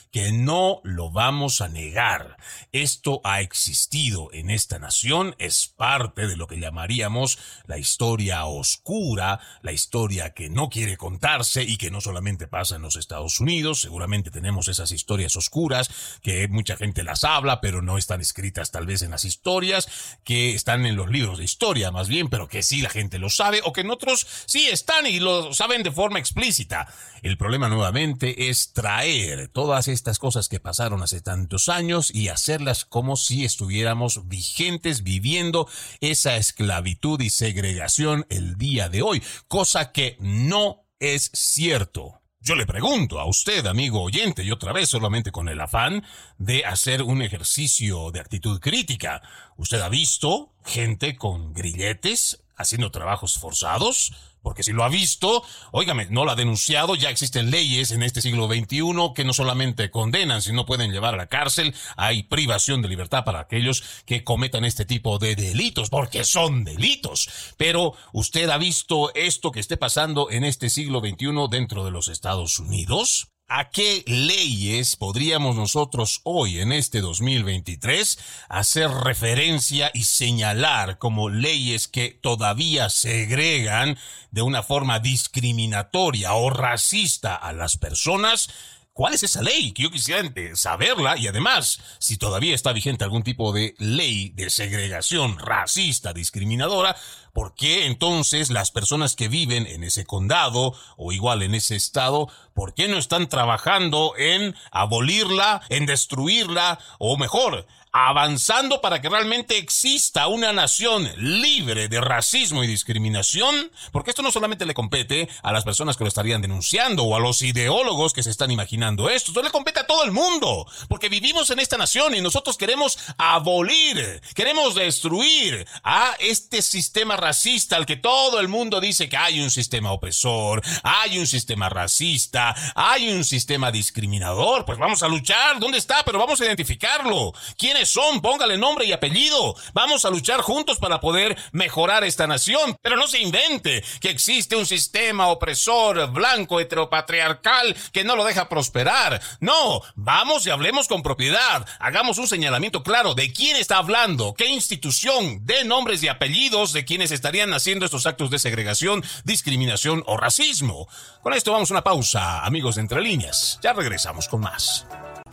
que 0.11 0.31
no 0.31 0.81
lo 0.83 1.09
vamos 1.09 1.61
a 1.61 1.69
negar. 1.69 2.37
Esto 2.71 3.21
ha 3.23 3.41
existido 3.41 4.29
en 4.33 4.49
esta 4.49 4.77
nación, 4.77 5.35
es 5.39 5.67
parte 5.67 6.27
de 6.27 6.35
lo 6.35 6.47
que 6.47 6.59
llamaríamos 6.59 7.39
la 7.65 7.77
historia 7.77 8.45
oscura, 8.45 9.39
la 9.61 9.71
historia 9.71 10.33
que 10.33 10.49
no 10.49 10.69
quiere 10.69 10.97
contarse 10.97 11.63
y 11.63 11.77
que 11.77 11.91
no 11.91 12.01
solamente 12.01 12.47
pasa 12.47 12.75
en 12.75 12.81
los 12.81 12.97
Estados 12.97 13.39
Unidos, 13.39 13.81
seguramente 13.81 14.31
tenemos 14.31 14.67
esas 14.67 14.91
historias 14.91 15.35
oscuras 15.37 15.89
que 16.21 16.47
mucha 16.49 16.75
gente 16.75 17.03
las 17.03 17.23
habla, 17.23 17.61
pero 17.61 17.81
no 17.81 17.97
están 17.97 18.19
escritas 18.19 18.71
tal 18.71 18.85
vez 18.85 19.01
en 19.01 19.11
las 19.11 19.23
historias, 19.23 20.17
que 20.25 20.53
están 20.53 20.85
en 20.85 20.97
los 20.97 21.09
libros 21.09 21.37
de 21.37 21.45
historia 21.45 21.91
más 21.91 22.09
bien, 22.09 22.29
pero 22.29 22.49
que 22.49 22.63
sí 22.63 22.81
la 22.81 22.89
gente 22.89 23.17
lo 23.17 23.29
sabe, 23.29 23.61
o 23.63 23.71
que 23.71 23.81
en 23.81 23.91
otros 23.91 24.27
sí 24.45 24.67
están 24.67 25.07
y 25.07 25.19
lo 25.19 25.53
saben 25.53 25.83
de 25.83 25.91
forma 25.91 26.19
explícita. 26.19 26.87
El 27.21 27.37
problema 27.37 27.69
nuevamente 27.69 28.49
es 28.49 28.73
traer 28.73 29.47
todas 29.49 29.87
estas 29.87 30.00
estas 30.01 30.17
cosas 30.17 30.49
que 30.49 30.59
pasaron 30.59 31.03
hace 31.03 31.21
tantos 31.21 31.69
años 31.69 32.09
y 32.11 32.29
hacerlas 32.29 32.85
como 32.85 33.15
si 33.15 33.45
estuviéramos 33.45 34.27
vigentes 34.27 35.03
viviendo 35.03 35.69
esa 35.99 36.37
esclavitud 36.37 37.21
y 37.21 37.29
segregación 37.29 38.25
el 38.29 38.57
día 38.57 38.89
de 38.89 39.03
hoy, 39.03 39.21
cosa 39.47 39.91
que 39.91 40.17
no 40.19 40.87
es 40.99 41.29
cierto. 41.35 42.19
Yo 42.39 42.55
le 42.55 42.65
pregunto 42.65 43.19
a 43.19 43.27
usted, 43.27 43.67
amigo 43.67 44.01
oyente, 44.01 44.43
y 44.43 44.49
otra 44.49 44.73
vez 44.73 44.89
solamente 44.89 45.31
con 45.31 45.49
el 45.49 45.61
afán 45.61 46.03
de 46.39 46.65
hacer 46.65 47.03
un 47.03 47.21
ejercicio 47.21 48.09
de 48.09 48.21
actitud 48.21 48.59
crítica. 48.59 49.21
¿Usted 49.55 49.81
ha 49.81 49.89
visto 49.89 50.55
gente 50.65 51.15
con 51.15 51.53
grilletes 51.53 52.41
haciendo 52.55 52.89
trabajos 52.89 53.37
forzados? 53.37 54.13
Porque 54.41 54.63
si 54.63 54.71
lo 54.71 54.83
ha 54.83 54.89
visto, 54.89 55.43
óigame, 55.71 56.07
no 56.09 56.25
lo 56.25 56.31
ha 56.31 56.35
denunciado, 56.35 56.95
ya 56.95 57.09
existen 57.09 57.51
leyes 57.51 57.91
en 57.91 58.01
este 58.01 58.21
siglo 58.21 58.47
XXI 58.47 59.13
que 59.15 59.23
no 59.23 59.33
solamente 59.33 59.91
condenan, 59.91 60.41
sino 60.41 60.65
pueden 60.65 60.91
llevar 60.91 61.13
a 61.13 61.17
la 61.17 61.27
cárcel. 61.27 61.75
Hay 61.95 62.23
privación 62.23 62.81
de 62.81 62.89
libertad 62.89 63.23
para 63.23 63.41
aquellos 63.41 63.83
que 64.05 64.23
cometan 64.23 64.65
este 64.65 64.85
tipo 64.85 65.19
de 65.19 65.35
delitos, 65.35 65.89
porque 65.89 66.23
son 66.23 66.63
delitos. 66.63 67.29
Pero 67.57 67.93
usted 68.13 68.49
ha 68.49 68.57
visto 68.57 69.13
esto 69.13 69.51
que 69.51 69.59
esté 69.59 69.77
pasando 69.77 70.31
en 70.31 70.43
este 70.43 70.69
siglo 70.69 70.99
XXI 71.01 71.47
dentro 71.49 71.85
de 71.85 71.91
los 71.91 72.07
Estados 72.07 72.59
Unidos. 72.59 73.31
¿A 73.53 73.69
qué 73.69 74.05
leyes 74.07 74.95
podríamos 74.95 75.57
nosotros 75.57 76.21
hoy, 76.23 76.61
en 76.61 76.71
este 76.71 77.01
2023, 77.01 78.17
hacer 78.47 78.89
referencia 78.89 79.91
y 79.93 80.05
señalar 80.05 80.99
como 80.99 81.27
leyes 81.27 81.89
que 81.89 82.11
todavía 82.11 82.89
segregan 82.89 83.97
de 84.31 84.41
una 84.41 84.63
forma 84.63 84.99
discriminatoria 84.99 86.31
o 86.31 86.49
racista 86.49 87.35
a 87.35 87.51
las 87.51 87.75
personas? 87.75 88.47
¿Cuál 88.93 89.15
es 89.15 89.23
esa 89.23 89.41
ley? 89.41 89.73
Que 89.73 89.83
yo 89.83 89.91
quisiera 89.91 90.21
saberla 90.55 91.17
y 91.17 91.27
además, 91.27 91.81
si 91.99 92.17
todavía 92.17 92.55
está 92.55 92.71
vigente 92.71 93.03
algún 93.03 93.23
tipo 93.23 93.51
de 93.51 93.75
ley 93.79 94.29
de 94.29 94.49
segregación 94.49 95.39
racista, 95.39 96.13
discriminadora, 96.13 96.95
¿por 97.33 97.55
qué 97.55 97.85
entonces 97.85 98.49
las 98.49 98.71
personas 98.71 99.15
que 99.15 99.27
viven 99.27 99.67
en 99.67 99.83
ese 99.83 100.05
condado 100.05 100.73
o 100.97 101.11
igual 101.11 101.43
en 101.43 101.55
ese 101.55 101.75
estado, 101.75 102.29
¿por 102.53 102.73
qué 102.73 102.87
no 102.87 102.97
están 102.97 103.29
trabajando 103.29 104.13
en 104.17 104.55
abolirla, 104.71 105.61
en 105.69 105.85
destruirla 105.85 106.79
o 106.99 107.17
mejor, 107.17 107.67
avanzando 107.91 108.81
para 108.81 109.01
que 109.01 109.09
realmente 109.09 109.57
exista 109.57 110.27
una 110.27 110.53
nación 110.53 111.09
libre 111.17 111.89
de 111.89 111.99
racismo 111.99 112.63
y 112.63 112.67
discriminación, 112.67 113.71
porque 113.91 114.11
esto 114.11 114.21
no 114.21 114.31
solamente 114.31 114.65
le 114.65 114.73
compete 114.73 115.29
a 115.43 115.51
las 115.51 115.63
personas 115.63 115.97
que 115.97 116.03
lo 116.03 116.07
estarían 116.07 116.41
denunciando 116.41 117.03
o 117.03 117.15
a 117.15 117.19
los 117.19 117.41
ideólogos 117.41 118.13
que 118.13 118.23
se 118.23 118.29
están 118.29 118.51
imaginando 118.51 119.09
esto, 119.09 119.31
esto 119.31 119.43
le 119.43 119.51
compete 119.51 119.81
a 119.81 119.87
todo 119.87 120.03
el 120.03 120.11
mundo, 120.11 120.65
porque 120.87 121.09
vivimos 121.09 121.49
en 121.49 121.59
esta 121.59 121.77
nación 121.77 122.15
y 122.15 122.21
nosotros 122.21 122.57
queremos 122.57 122.97
abolir, 123.17 124.21
queremos 124.35 124.75
destruir 124.75 125.67
a 125.83 126.15
este 126.19 126.61
sistema 126.61 127.17
racista 127.17 127.75
al 127.75 127.85
que 127.85 127.97
todo 127.97 128.39
el 128.39 128.47
mundo 128.47 128.79
dice 128.79 129.09
que 129.09 129.17
hay 129.17 129.41
un 129.41 129.51
sistema 129.51 129.91
opresor, 129.91 130.61
hay 130.83 131.19
un 131.19 131.27
sistema 131.27 131.67
racista, 131.69 132.55
hay 132.75 133.11
un 133.11 133.25
sistema 133.25 133.71
discriminador, 133.71 134.65
pues 134.65 134.77
vamos 134.77 135.03
a 135.03 135.07
luchar, 135.07 135.59
¿dónde 135.59 135.77
está? 135.77 136.03
Pero 136.05 136.19
vamos 136.19 136.39
a 136.39 136.45
identificarlo. 136.45 137.33
¿Quién 137.57 137.80
son, 137.85 138.21
póngale 138.21 138.57
nombre 138.57 138.85
y 138.85 138.93
apellido. 138.93 139.55
Vamos 139.73 140.05
a 140.05 140.09
luchar 140.09 140.41
juntos 140.41 140.77
para 140.79 140.99
poder 140.99 141.37
mejorar 141.51 142.03
esta 142.03 142.27
nación. 142.27 142.77
Pero 142.81 142.97
no 142.97 143.07
se 143.07 143.19
invente 143.19 143.83
que 143.99 144.09
existe 144.09 144.55
un 144.55 144.65
sistema 144.65 145.27
opresor, 145.27 146.11
blanco, 146.11 146.59
heteropatriarcal, 146.59 147.75
que 147.91 148.03
no 148.03 148.15
lo 148.15 148.23
deja 148.23 148.49
prosperar. 148.49 149.21
No, 149.39 149.81
vamos 149.95 150.45
y 150.45 150.49
hablemos 150.49 150.87
con 150.87 151.03
propiedad. 151.03 151.65
Hagamos 151.79 152.17
un 152.17 152.27
señalamiento 152.27 152.83
claro 152.83 153.13
de 153.13 153.31
quién 153.31 153.55
está 153.57 153.77
hablando, 153.77 154.33
qué 154.33 154.47
institución, 154.47 155.45
de 155.45 155.63
nombres 155.63 156.03
y 156.03 156.07
apellidos 156.07 156.73
de 156.73 156.85
quienes 156.85 157.11
estarían 157.11 157.53
haciendo 157.53 157.85
estos 157.85 158.05
actos 158.05 158.29
de 158.29 158.39
segregación, 158.39 159.03
discriminación 159.23 160.03
o 160.05 160.17
racismo. 160.17 160.87
Con 161.21 161.33
esto 161.33 161.51
vamos 161.51 161.71
a 161.71 161.73
una 161.73 161.83
pausa, 161.83 162.45
amigos 162.45 162.75
de 162.75 162.81
Entre 162.81 163.01
Líneas. 163.01 163.59
Ya 163.61 163.73
regresamos 163.73 164.27
con 164.27 164.41
más. 164.41 164.85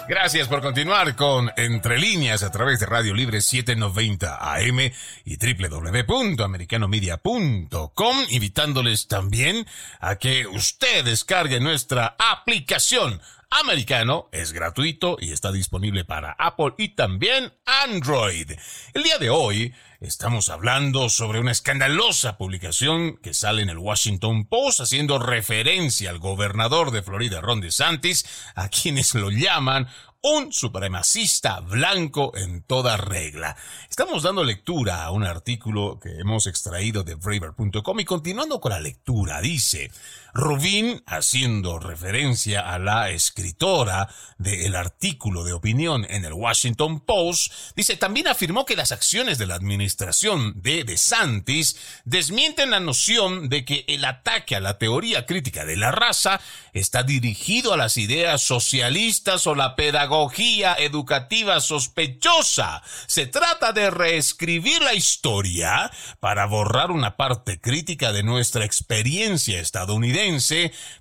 Gracias 0.07 0.49
por 0.49 0.61
continuar 0.61 1.17
con 1.17 1.51
Entre 1.57 1.99
Líneas 1.99 2.43
a 2.43 2.51
través 2.51 2.81
de 2.81 2.87
Radio 2.87 3.15
Libre 3.15 3.41
790 3.41 4.55
AM 4.55 4.91
y 5.25 5.37
www.americanomedia.com, 5.37 8.17
invitándoles 8.31 9.09
también 9.09 9.67
a 10.01 10.17
que 10.17 10.47
usted 10.47 11.05
descargue 11.05 11.61
nuestra 11.61 12.17
aplicación 12.19 13.21
americano, 13.51 14.29
es 14.33 14.53
gratuito 14.53 15.17
y 15.21 15.33
está 15.33 15.53
disponible 15.53 16.05
para 16.05 16.33
Apple 16.33 16.75
y 16.77 16.89
también 16.91 17.55
Android. 17.65 18.53
El 18.93 19.03
día 19.03 19.17
de 19.19 19.31
hoy 19.31 19.73
estamos 20.01 20.49
hablando 20.49 21.09
sobre 21.09 21.41
una 21.41 21.51
escandalosa 21.51 22.39
publicación 22.39 23.17
que 23.17 23.35
sale 23.35 23.63
en 23.63 23.69
el 23.69 23.79
Washington 23.79 24.47
Post 24.47 24.81
haciendo 24.81 25.19
referencia 25.19 26.11
al 26.11 26.21
gobernador 26.21 26.93
de 26.93 27.03
Florida, 27.03 27.41
Ron 27.41 27.61
DeSantis, 27.61 28.25
a 28.55 28.69
quienes 28.69 29.15
lo 29.15 29.31
llaman 29.31 29.89
un 30.21 30.53
supremacista 30.53 31.61
blanco 31.61 32.37
en 32.37 32.63
toda 32.63 32.97
regla. 32.97 33.57
Estamos 33.89 34.23
dando 34.23 34.45
lectura 34.45 35.05
a 35.05 35.11
un 35.11 35.25
artículo 35.25 35.99
que 36.01 36.19
hemos 36.19 36.47
extraído 36.47 37.05
de 37.05 37.15
Braver.com 37.15 38.01
y 38.01 38.05
continuando 38.05 38.61
con 38.61 38.73
la 38.73 38.81
lectura, 38.81 39.41
dice, 39.41 39.91
Rubin, 40.39 41.03
haciendo 41.05 41.81
referencia 41.81 42.61
a 42.61 42.79
la 42.79 43.11
escritora 43.11 44.09
del 44.39 44.77
artículo 44.77 45.43
de 45.43 45.53
opinión 45.53 46.07
en 46.09 46.25
el 46.25 46.33
Washington 46.33 47.01
Post, 47.01 47.53
dice, 47.75 47.97
también 47.97 48.29
afirmó 48.29 48.65
que 48.65 48.77
las 48.77 48.93
acciones 48.93 49.39
de 49.39 49.47
la 49.47 49.57
administración 49.57 50.53
de 50.63 50.85
DeSantis 50.85 51.77
desmienten 52.05 52.71
la 52.71 52.79
noción 52.79 53.49
de 53.49 53.65
que 53.65 53.85
el 53.89 54.05
ataque 54.05 54.55
a 54.55 54.61
la 54.61 54.79
teoría 54.79 55.27
crítica 55.27 55.65
de 55.65 55.77
la 55.77 55.91
raza 55.91 56.41
está 56.73 57.03
dirigido 57.03 57.73
a 57.73 57.77
las 57.77 57.97
ideas 57.97 58.41
socialistas 58.41 59.45
o 59.49 59.57
la 59.57 59.75
pedagogía 59.75 60.77
educativa 60.79 61.61
sospechosa. 61.61 62.81
Se 63.09 63.27
trata 63.27 63.73
de 63.73 63.91
reescribir 63.91 64.83
la 64.83 64.95
historia 64.95 65.91
para 66.21 66.47
borrar 66.47 66.93
una 66.93 67.17
parte 67.17 67.61
crítica 67.61 68.13
de 68.13 68.23
nuestra 68.23 68.65
experiencia 68.65 69.59
estadounidense 69.59 70.28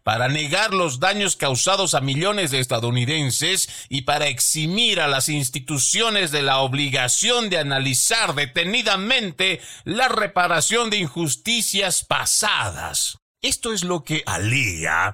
para 0.04 0.28
negar 0.28 0.74
los 0.74 1.00
daños 1.00 1.36
causados 1.36 1.94
a 1.94 2.02
millones 2.02 2.52
de 2.52 2.60
estadounidenses 2.60 3.70
y 3.90 4.04
para 4.04 4.28
eximir 4.28 5.00
a 5.00 5.08
las 5.08 5.30
instituciones 5.30 6.32
de 6.32 6.42
la 6.42 6.60
obligación 6.60 7.50
de 7.50 7.58
analizar 7.58 8.36
detenidamente 8.36 9.62
la 9.84 10.08
reparación 10.08 10.90
de 10.90 10.98
injusticias 10.98 12.04
pasadas. 12.04 13.20
Esto 13.42 13.74
es 13.74 13.84
lo 13.84 14.04
que 14.04 14.24
alega 14.26 15.14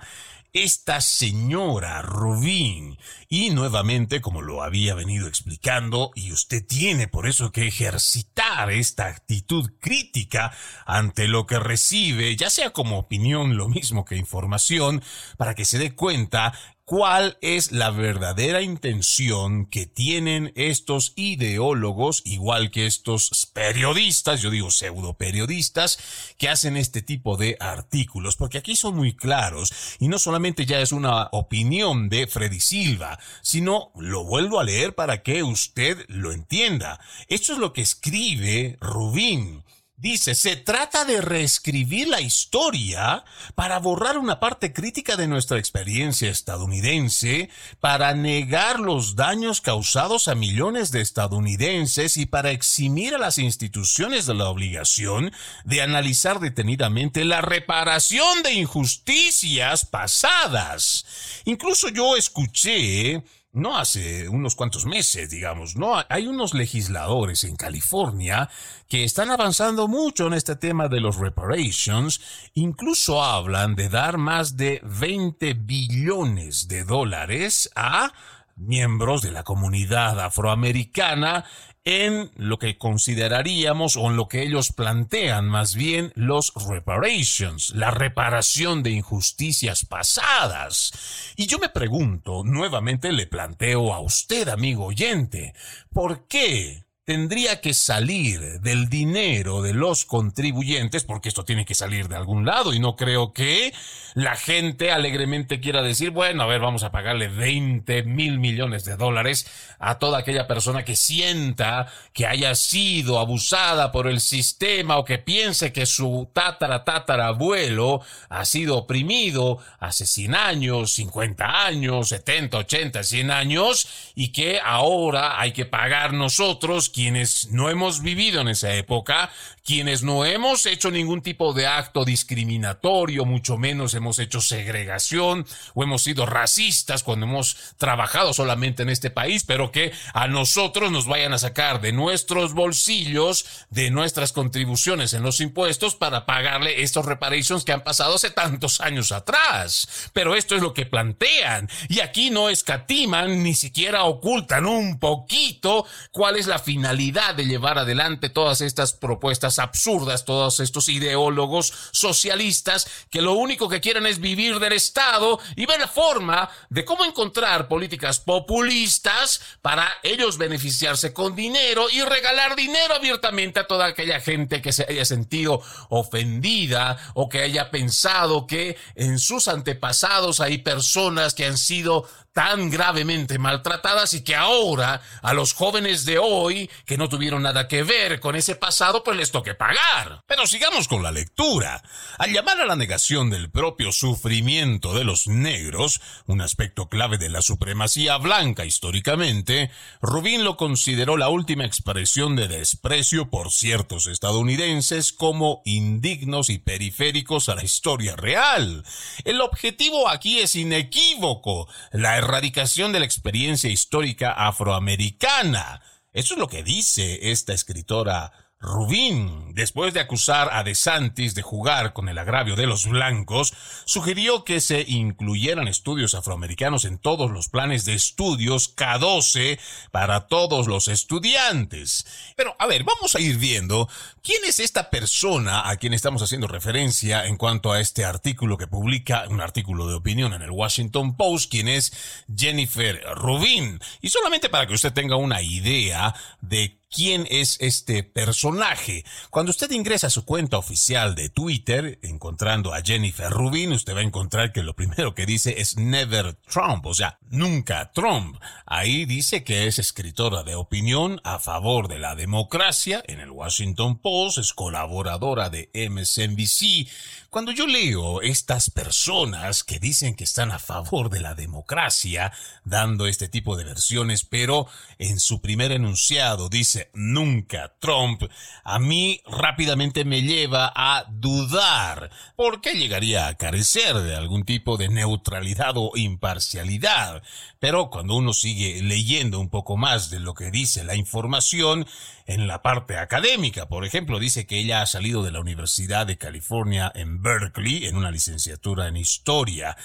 esta 0.54 1.02
señora 1.02 2.04
Rubín. 2.04 3.00
Y 3.28 3.50
nuevamente, 3.50 4.22
como 4.22 4.44
lo 4.44 4.62
había 4.62 4.94
venido 4.94 5.28
explicando, 5.28 6.12
y 6.14 6.32
usted 6.32 6.64
tiene 6.66 7.08
por 7.08 7.28
eso 7.28 7.52
que 7.52 7.68
ejercitar 7.68 8.72
esta 8.72 9.08
actitud 9.08 9.72
crítica 9.80 10.56
ante 10.86 11.28
lo 11.28 11.48
que 11.48 11.58
recibe, 11.58 12.36
ya 12.36 12.52
sea 12.52 12.70
como 12.70 13.00
opinión 13.00 13.58
lo 13.58 13.68
mismo 13.68 14.06
que 14.06 14.16
información, 14.16 15.04
para 15.38 15.56
que 15.56 15.66
se 15.66 15.80
dé 15.80 15.96
cuenta 15.96 16.54
cuál 16.86 17.38
es 17.42 17.72
la 17.72 17.92
verdadera 17.92 18.62
intención 18.62 19.66
que 19.66 19.86
tienen 19.86 20.52
estos 20.56 21.14
ideólogos, 21.16 22.22
igual 22.26 22.72
que 22.72 22.86
estos 22.86 23.50
periodistas, 23.54 24.42
yo 24.42 24.50
digo 24.50 24.70
pseudo 24.70 25.14
periodistas, 25.14 25.98
que 26.38 26.50
hacen 26.50 26.76
este 26.76 27.02
tipo 27.02 27.38
de 27.38 27.58
artículos, 27.60 28.36
porque 28.36 28.58
aquí 28.58 28.76
son 28.76 28.96
muy 28.96 29.16
claros 29.16 29.72
y 30.00 30.08
no 30.08 30.20
solamente 30.20 30.66
ya 30.66 30.82
es 30.82 30.92
una 30.92 31.30
opinión 31.32 32.10
de 32.10 32.28
Freddy 32.28 32.60
Silva, 32.60 33.20
sino 33.42 33.92
lo 33.96 34.26
vuelvo 34.26 34.60
a 34.60 34.64
leer 34.64 34.94
para 34.94 35.24
que 35.24 35.44
usted 35.44 36.06
lo 36.10 36.32
entienda. 36.32 37.00
Esto 37.28 37.54
es 37.54 37.60
lo 37.60 37.74
que 37.74 37.82
escribe 37.82 38.78
Rubín. 38.82 39.64
Dice, 39.96 40.34
se 40.34 40.56
trata 40.56 41.06
de 41.06 41.22
reescribir 41.22 42.08
la 42.08 42.20
historia 42.20 43.24
para 43.56 43.80
borrar 43.80 44.18
una 44.18 44.40
parte 44.40 44.74
crítica 44.74 45.16
de 45.16 45.28
nuestra 45.28 45.60
experiencia 45.60 46.30
estadounidense, 46.30 47.50
para 47.80 48.14
negar 48.14 48.80
los 48.80 49.16
daños 49.16 49.62
causados 49.62 50.28
a 50.28 50.36
millones 50.36 50.92
de 50.92 51.02
estadounidenses 51.02 52.18
y 52.18 52.26
para 52.26 52.52
eximir 52.52 53.16
a 53.16 53.20
las 53.20 53.38
instituciones 53.38 54.26
de 54.26 54.34
la 54.34 54.50
obligación 54.50 55.32
de 55.64 55.82
analizar 55.84 56.40
detenidamente 56.40 57.24
la 57.24 57.42
reparación 57.42 58.42
de 58.42 58.54
injusticias 58.54 59.86
pasadas. 59.86 61.06
Incluso 61.46 61.88
yo 61.90 62.18
escuché 62.18 63.24
no 63.54 63.78
hace 63.78 64.28
unos 64.30 64.56
cuantos 64.56 64.86
meses, 64.86 65.30
digamos, 65.30 65.76
no 65.76 66.04
hay 66.10 66.26
unos 66.28 66.56
legisladores 66.56 67.44
en 67.44 67.56
California 67.56 68.50
que 68.90 69.04
están 69.04 69.30
avanzando 69.30 69.88
mucho 69.88 70.28
en 70.28 70.34
este 70.34 70.56
tema 70.56 70.88
de 70.88 71.00
los 71.00 71.18
reparations, 71.18 72.20
incluso 72.56 73.24
hablan 73.24 73.76
de 73.76 73.90
dar 73.90 74.18
más 74.18 74.58
de 74.58 74.82
20 74.84 75.54
billones 75.54 76.68
de 76.68 76.84
dólares 76.84 77.70
a 77.76 78.12
miembros 78.56 79.22
de 79.22 79.32
la 79.32 79.44
comunidad 79.44 80.20
afroamericana 80.20 81.46
en 81.86 82.32
lo 82.36 82.60
que 82.60 82.78
consideraríamos 82.78 83.98
o 83.98 84.10
en 84.10 84.16
lo 84.16 84.28
que 84.28 84.44
ellos 84.44 84.72
plantean 84.72 85.48
más 85.48 85.76
bien 85.76 86.14
los 86.16 86.54
reparations, 86.68 87.72
la 87.72 87.92
reparación 87.92 88.84
de 88.84 88.92
injusticias 88.92 89.86
pasadas. 89.86 91.34
Y 91.36 91.48
yo 91.48 91.60
me 91.60 91.70
pregunto, 91.70 92.44
nuevamente 92.46 93.12
le 93.12 93.28
planteo 93.28 93.94
a 93.94 94.00
usted, 94.00 94.48
amigo 94.48 94.86
oyente, 94.86 95.54
¿por 95.92 96.28
qué 96.28 96.83
tendría 97.06 97.60
que 97.60 97.74
salir 97.74 98.62
del 98.62 98.88
dinero 98.88 99.62
de 99.62 99.74
los 99.74 100.06
contribuyentes, 100.06 101.04
porque 101.04 101.28
esto 101.28 101.44
tiene 101.44 101.66
que 101.66 101.76
salir 101.76 102.08
de 102.08 102.16
algún 102.16 102.46
lado 102.46 102.74
y 102.74 102.80
no 102.80 102.96
creo 102.96 103.34
que 103.34 103.74
la 104.14 104.38
gente 104.38 104.92
alegremente 104.92 105.60
quiera 105.60 105.82
decir, 105.82 106.12
bueno, 106.12 106.44
a 106.44 106.46
ver, 106.46 106.62
vamos 106.62 106.84
a 106.84 106.92
pagarle 106.92 107.28
20 107.28 108.04
mil 108.04 108.40
millones 108.40 108.86
de 108.86 108.96
dólares 108.96 109.48
a 109.80 110.00
toda 110.00 110.20
aquella 110.20 110.48
persona 110.48 110.86
que 110.86 110.96
sienta 110.96 111.92
que 112.14 112.26
haya 112.26 112.56
sido 112.56 113.20
abusada 113.20 113.92
por 113.92 114.08
el 114.08 114.22
sistema 114.22 114.98
o 114.98 115.04
que 115.04 115.18
piense 115.18 115.74
que 115.74 115.86
su 115.86 116.30
tatara 116.32 116.86
tatara 116.86 117.28
abuelo 117.28 118.02
ha 118.30 118.46
sido 118.46 118.78
oprimido 118.78 119.58
hace 119.80 120.06
100 120.06 120.36
años, 120.36 120.94
50 120.94 121.66
años, 121.66 122.10
70, 122.10 122.60
80, 122.60 123.04
100 123.04 123.32
años 123.32 123.88
y 124.16 124.32
que 124.32 124.62
ahora 124.64 125.42
hay 125.42 125.52
que 125.52 125.66
pagar 125.66 126.14
nosotros 126.14 126.93
quienes 126.94 127.50
no 127.50 127.70
hemos 127.70 128.02
vivido 128.02 128.40
en 128.40 128.48
esa 128.48 128.74
época, 128.76 129.32
quienes 129.66 130.04
no 130.04 130.26
hemos 130.26 130.66
hecho 130.66 130.92
ningún 130.92 131.22
tipo 131.22 131.54
de 131.54 131.66
acto 131.66 132.06
discriminatorio, 132.06 133.26
mucho 133.26 133.58
menos 133.58 133.96
hemos 133.96 134.20
hecho 134.20 134.40
segregación 134.42 135.46
o 135.74 135.84
hemos 135.84 136.04
sido 136.04 136.26
racistas 136.26 137.02
cuando 137.02 137.26
hemos 137.26 137.58
trabajado 137.78 138.34
solamente 138.34 138.84
en 138.84 138.90
este 138.90 139.10
país, 139.10 139.44
pero 139.44 139.72
que 139.72 139.92
a 140.14 140.28
nosotros 140.28 140.92
nos 140.92 141.08
vayan 141.08 141.34
a 141.34 141.40
sacar 141.40 141.82
de 141.82 141.94
nuestros 141.94 142.54
bolsillos, 142.54 143.46
de 143.72 143.90
nuestras 143.90 144.32
contribuciones 144.32 145.14
en 145.14 145.24
los 145.24 145.42
impuestos 145.42 145.96
para 145.96 146.26
pagarle 146.26 146.84
estos 146.84 147.06
reparations 147.06 147.66
que 147.66 147.72
han 147.72 147.84
pasado 147.84 148.16
hace 148.16 148.30
tantos 148.30 148.82
años 148.82 149.12
atrás. 149.12 150.12
Pero 150.14 150.36
esto 150.36 150.56
es 150.56 150.62
lo 150.62 150.74
que 150.74 150.86
plantean 150.86 151.70
y 151.90 152.02
aquí 152.02 152.30
no 152.30 152.50
escatiman 152.50 153.42
ni 153.42 153.56
siquiera 153.56 154.04
ocultan 154.04 154.68
un 154.68 155.00
poquito 155.00 155.88
cuál 156.12 156.36
es 156.36 156.46
la 156.46 156.60
finalidad 156.60 156.83
finalidad 156.84 157.34
de 157.34 157.46
llevar 157.46 157.80
adelante 157.80 158.28
todas 158.28 158.60
estas 158.60 158.92
propuestas 158.92 159.58
absurdas, 159.58 160.26
todos 160.26 160.60
estos 160.60 160.90
ideólogos 160.90 161.72
socialistas 161.92 163.06
que 163.10 163.22
lo 163.22 163.36
único 163.36 163.70
que 163.70 163.80
quieren 163.80 164.06
es 164.06 164.20
vivir 164.20 164.60
del 164.60 164.74
Estado 164.74 165.40
y 165.56 165.66
ver 165.66 165.80
la 165.80 165.88
forma 165.88 166.50
de 166.70 166.84
cómo 166.84 167.06
encontrar 167.06 167.70
políticas 167.70 168.20
populistas 168.20 169.40
para 169.62 169.90
ellos 170.04 170.38
beneficiarse 170.38 171.14
con 171.14 171.38
dinero 171.38 171.90
y 171.90 172.02
regalar 172.02 172.58
dinero 172.58 172.96
abiertamente 172.96 173.62
a 173.62 173.68
toda 173.68 173.86
aquella 173.86 174.20
gente 174.20 174.62
que 174.62 174.74
se 174.74 174.86
haya 174.90 175.06
sentido 175.06 175.62
ofendida 175.88 176.98
o 177.14 177.30
que 177.30 177.44
haya 177.44 177.72
pensado 177.72 178.46
que 178.46 178.76
en 178.96 179.20
sus 179.20 179.48
antepasados 179.48 180.42
hay 180.42 180.58
personas 180.58 181.34
que 181.34 181.46
han 181.46 181.58
sido 181.58 182.10
tan 182.34 182.70
gravemente 182.72 183.38
maltratadas 183.38 184.14
y 184.16 184.24
que 184.24 184.36
ahora 184.36 185.02
a 185.22 185.34
los 185.34 185.54
jóvenes 185.54 186.04
de 186.06 186.18
hoy 186.18 186.70
que 186.86 186.98
no 186.98 187.08
tuvieron 187.08 187.44
nada 187.44 187.68
que 187.68 187.84
ver 187.84 188.20
con 188.20 188.36
ese 188.36 188.56
pasado 188.56 189.04
pues 189.04 189.16
les 189.16 189.32
toque 189.32 189.54
pagar. 189.54 190.22
Pero 190.26 190.48
sigamos 190.48 190.88
con 190.88 191.04
la 191.04 191.12
lectura. 191.12 191.84
Al 192.18 192.34
llamar 192.34 192.60
a 192.60 192.66
la 192.66 192.76
negación 192.76 193.30
del 193.30 193.52
propio 193.52 193.92
sufrimiento 193.92 194.94
de 194.94 195.04
los 195.04 195.28
negros, 195.28 196.02
un 196.26 196.42
aspecto 196.42 196.90
clave 196.90 197.18
de 197.18 197.30
la 197.30 197.42
supremacía 197.42 198.18
blanca 198.18 198.66
históricamente, 198.66 199.70
Rubin 200.02 200.44
lo 200.44 200.58
consideró 200.58 201.18
la 201.18 201.30
última 201.30 201.66
expresión 201.66 202.36
de 202.36 202.48
desprecio 202.48 203.30
por 203.30 203.52
ciertos 203.52 204.08
estadounidenses 204.08 205.14
como 205.14 205.62
indignos 205.66 206.50
y 206.50 206.58
periféricos 206.58 207.50
a 207.50 207.56
la 207.56 207.64
historia 207.64 208.16
real. 208.16 208.84
El 209.24 209.42
objetivo 209.42 210.10
aquí 210.10 210.40
es 210.40 210.56
inequívoco, 210.56 211.68
la 211.92 212.23
erradicación 212.24 212.92
de 212.92 213.00
la 213.00 213.06
experiencia 213.06 213.70
histórica 213.70 214.32
afroamericana. 214.32 215.82
Eso 216.12 216.34
es 216.34 216.40
lo 216.40 216.48
que 216.48 216.64
dice 216.64 217.32
esta 217.32 217.54
escritora 217.54 218.32
Rubín, 218.64 219.54
después 219.54 219.94
de 219.94 220.00
acusar 220.00 220.50
a 220.54 220.64
DeSantis 220.64 221.36
de 221.36 221.42
jugar 221.42 221.92
con 221.92 222.08
el 222.08 222.18
agravio 222.18 222.56
de 222.56 222.66
los 222.66 222.88
blancos, 222.88 223.54
sugirió 223.84 224.46
que 224.46 224.62
se 224.62 224.86
incluyeran 224.88 225.68
estudios 225.68 226.14
afroamericanos 226.16 226.86
en 226.86 226.98
todos 226.98 227.30
los 227.30 227.50
planes 227.50 227.84
de 227.84 227.94
estudios 227.94 228.74
K12 228.74 229.60
para 229.92 230.28
todos 230.28 230.68
los 230.68 230.88
estudiantes. 230.88 232.06
Pero, 232.38 232.56
a 232.58 232.66
ver, 232.66 232.86
vamos 232.86 233.16
a 233.16 233.20
ir 233.20 233.38
viendo 233.38 233.90
quién 234.24 234.46
es 234.46 234.62
esta 234.62 234.90
persona 234.90 235.70
a 235.70 235.76
quien 235.76 235.94
estamos 235.94 236.22
haciendo 236.22 236.48
referencia 236.48 237.28
en 237.28 237.36
cuanto 237.36 237.74
a 237.74 237.82
este 237.82 238.06
artículo 238.06 238.58
que 238.58 238.68
publica, 238.68 239.26
un 239.30 239.42
artículo 239.42 239.90
de 239.90 239.96
opinión 239.96 240.32
en 240.32 240.42
el 240.42 240.52
Washington 240.52 241.18
Post, 241.18 241.52
quien 241.52 241.68
es 241.68 241.92
Jennifer 242.34 243.04
Rubin. 243.16 243.82
Y 244.00 244.08
solamente 244.08 244.48
para 244.48 244.68
que 244.68 244.74
usted 244.74 244.94
tenga 244.94 245.18
una 245.18 245.42
idea 245.42 246.16
de 246.40 246.80
quién 246.94 247.28
es 247.30 247.58
este 247.60 248.04
personaje. 248.04 249.04
Cuando 249.32 249.50
usted 249.50 249.72
ingresa 249.72 250.08
a 250.08 250.12
su 250.12 250.26
cuenta 250.26 250.58
oficial 250.58 251.16
de 251.16 251.30
Twitter, 251.30 252.00
encontrando 252.04 252.74
a 252.74 252.82
Jennifer 252.82 253.32
Rubin, 253.32 253.74
usted 253.74 253.96
va 253.96 254.00
a 254.00 254.04
encontrar 254.04 254.52
que 254.52 254.64
lo 254.64 254.76
primero 254.76 255.16
que 255.16 255.26
dice 255.26 255.56
es 255.60 255.78
Never 255.78 256.36
Trump, 256.36 256.86
o 256.86 256.94
sea, 256.94 257.18
nunca 257.30 257.92
Trump. 257.92 258.38
Ahí 258.66 259.06
dice 259.06 259.44
que 259.44 259.66
es 259.66 259.80
escritora 259.80 260.44
de 260.44 260.56
opinión 260.56 261.20
a 261.24 261.40
favor 261.40 261.88
de 261.88 262.00
la 262.00 262.16
democracia 262.16 263.04
en 263.08 263.20
el 263.20 263.32
Washington 263.32 263.98
Post, 263.98 264.38
es 264.38 264.54
colaboradora 264.54 265.50
de 265.50 265.70
MSNBC. 265.74 266.88
Cuando 267.30 267.52
yo 267.52 267.66
leo 267.66 268.22
estas 268.22 268.70
personas 268.70 269.64
que 269.64 269.80
dicen 269.80 270.16
que 270.16 270.24
están 270.24 270.52
a 270.52 270.60
favor 270.60 271.10
de 271.10 271.20
la 271.20 271.34
democracia, 271.34 272.32
dando 272.64 273.08
este 273.08 273.28
tipo 273.28 273.56
de 273.56 273.64
versiones, 273.64 274.24
pero 274.24 274.68
en 275.00 275.20
su 275.20 275.42
primer 275.42 275.72
enunciado 275.72 276.50
dice 276.50 276.83
nunca 276.94 277.76
Trump, 277.80 278.24
a 278.64 278.80
mí 278.80 279.22
rápidamente 279.26 280.06
me 280.06 280.22
lleva 280.22 280.72
a 280.76 281.06
dudar 281.10 282.10
por 282.36 282.62
qué 282.62 282.74
llegaría 282.74 283.28
a 283.28 283.36
carecer 283.36 283.96
de 283.96 284.16
algún 284.16 284.44
tipo 284.44 284.78
de 284.78 284.90
neutralidad 284.90 285.74
o 285.76 285.92
imparcialidad. 285.96 287.24
Pero 287.60 287.90
cuando 287.90 288.16
uno 288.16 288.34
sigue 288.34 288.82
leyendo 288.82 289.40
un 289.40 289.50
poco 289.50 289.78
más 289.78 290.10
de 290.10 290.20
lo 290.20 290.34
que 290.34 290.52
dice 290.52 290.84
la 290.84 290.96
información, 290.96 291.86
en 292.26 292.48
la 292.48 292.62
parte 292.62 292.98
académica, 292.98 293.68
por 293.68 293.86
ejemplo, 293.86 294.20
dice 294.20 294.46
que 294.46 294.60
ella 294.60 294.82
ha 294.82 294.86
salido 294.86 295.24
de 295.24 295.32
la 295.32 295.40
Universidad 295.40 296.08
de 296.08 296.18
California 296.18 296.92
en 296.96 297.22
Berkeley 297.22 297.86
en 297.86 297.98
una 297.98 298.12
licenciatura 298.12 298.88
en 298.88 298.98
historia 298.98 299.76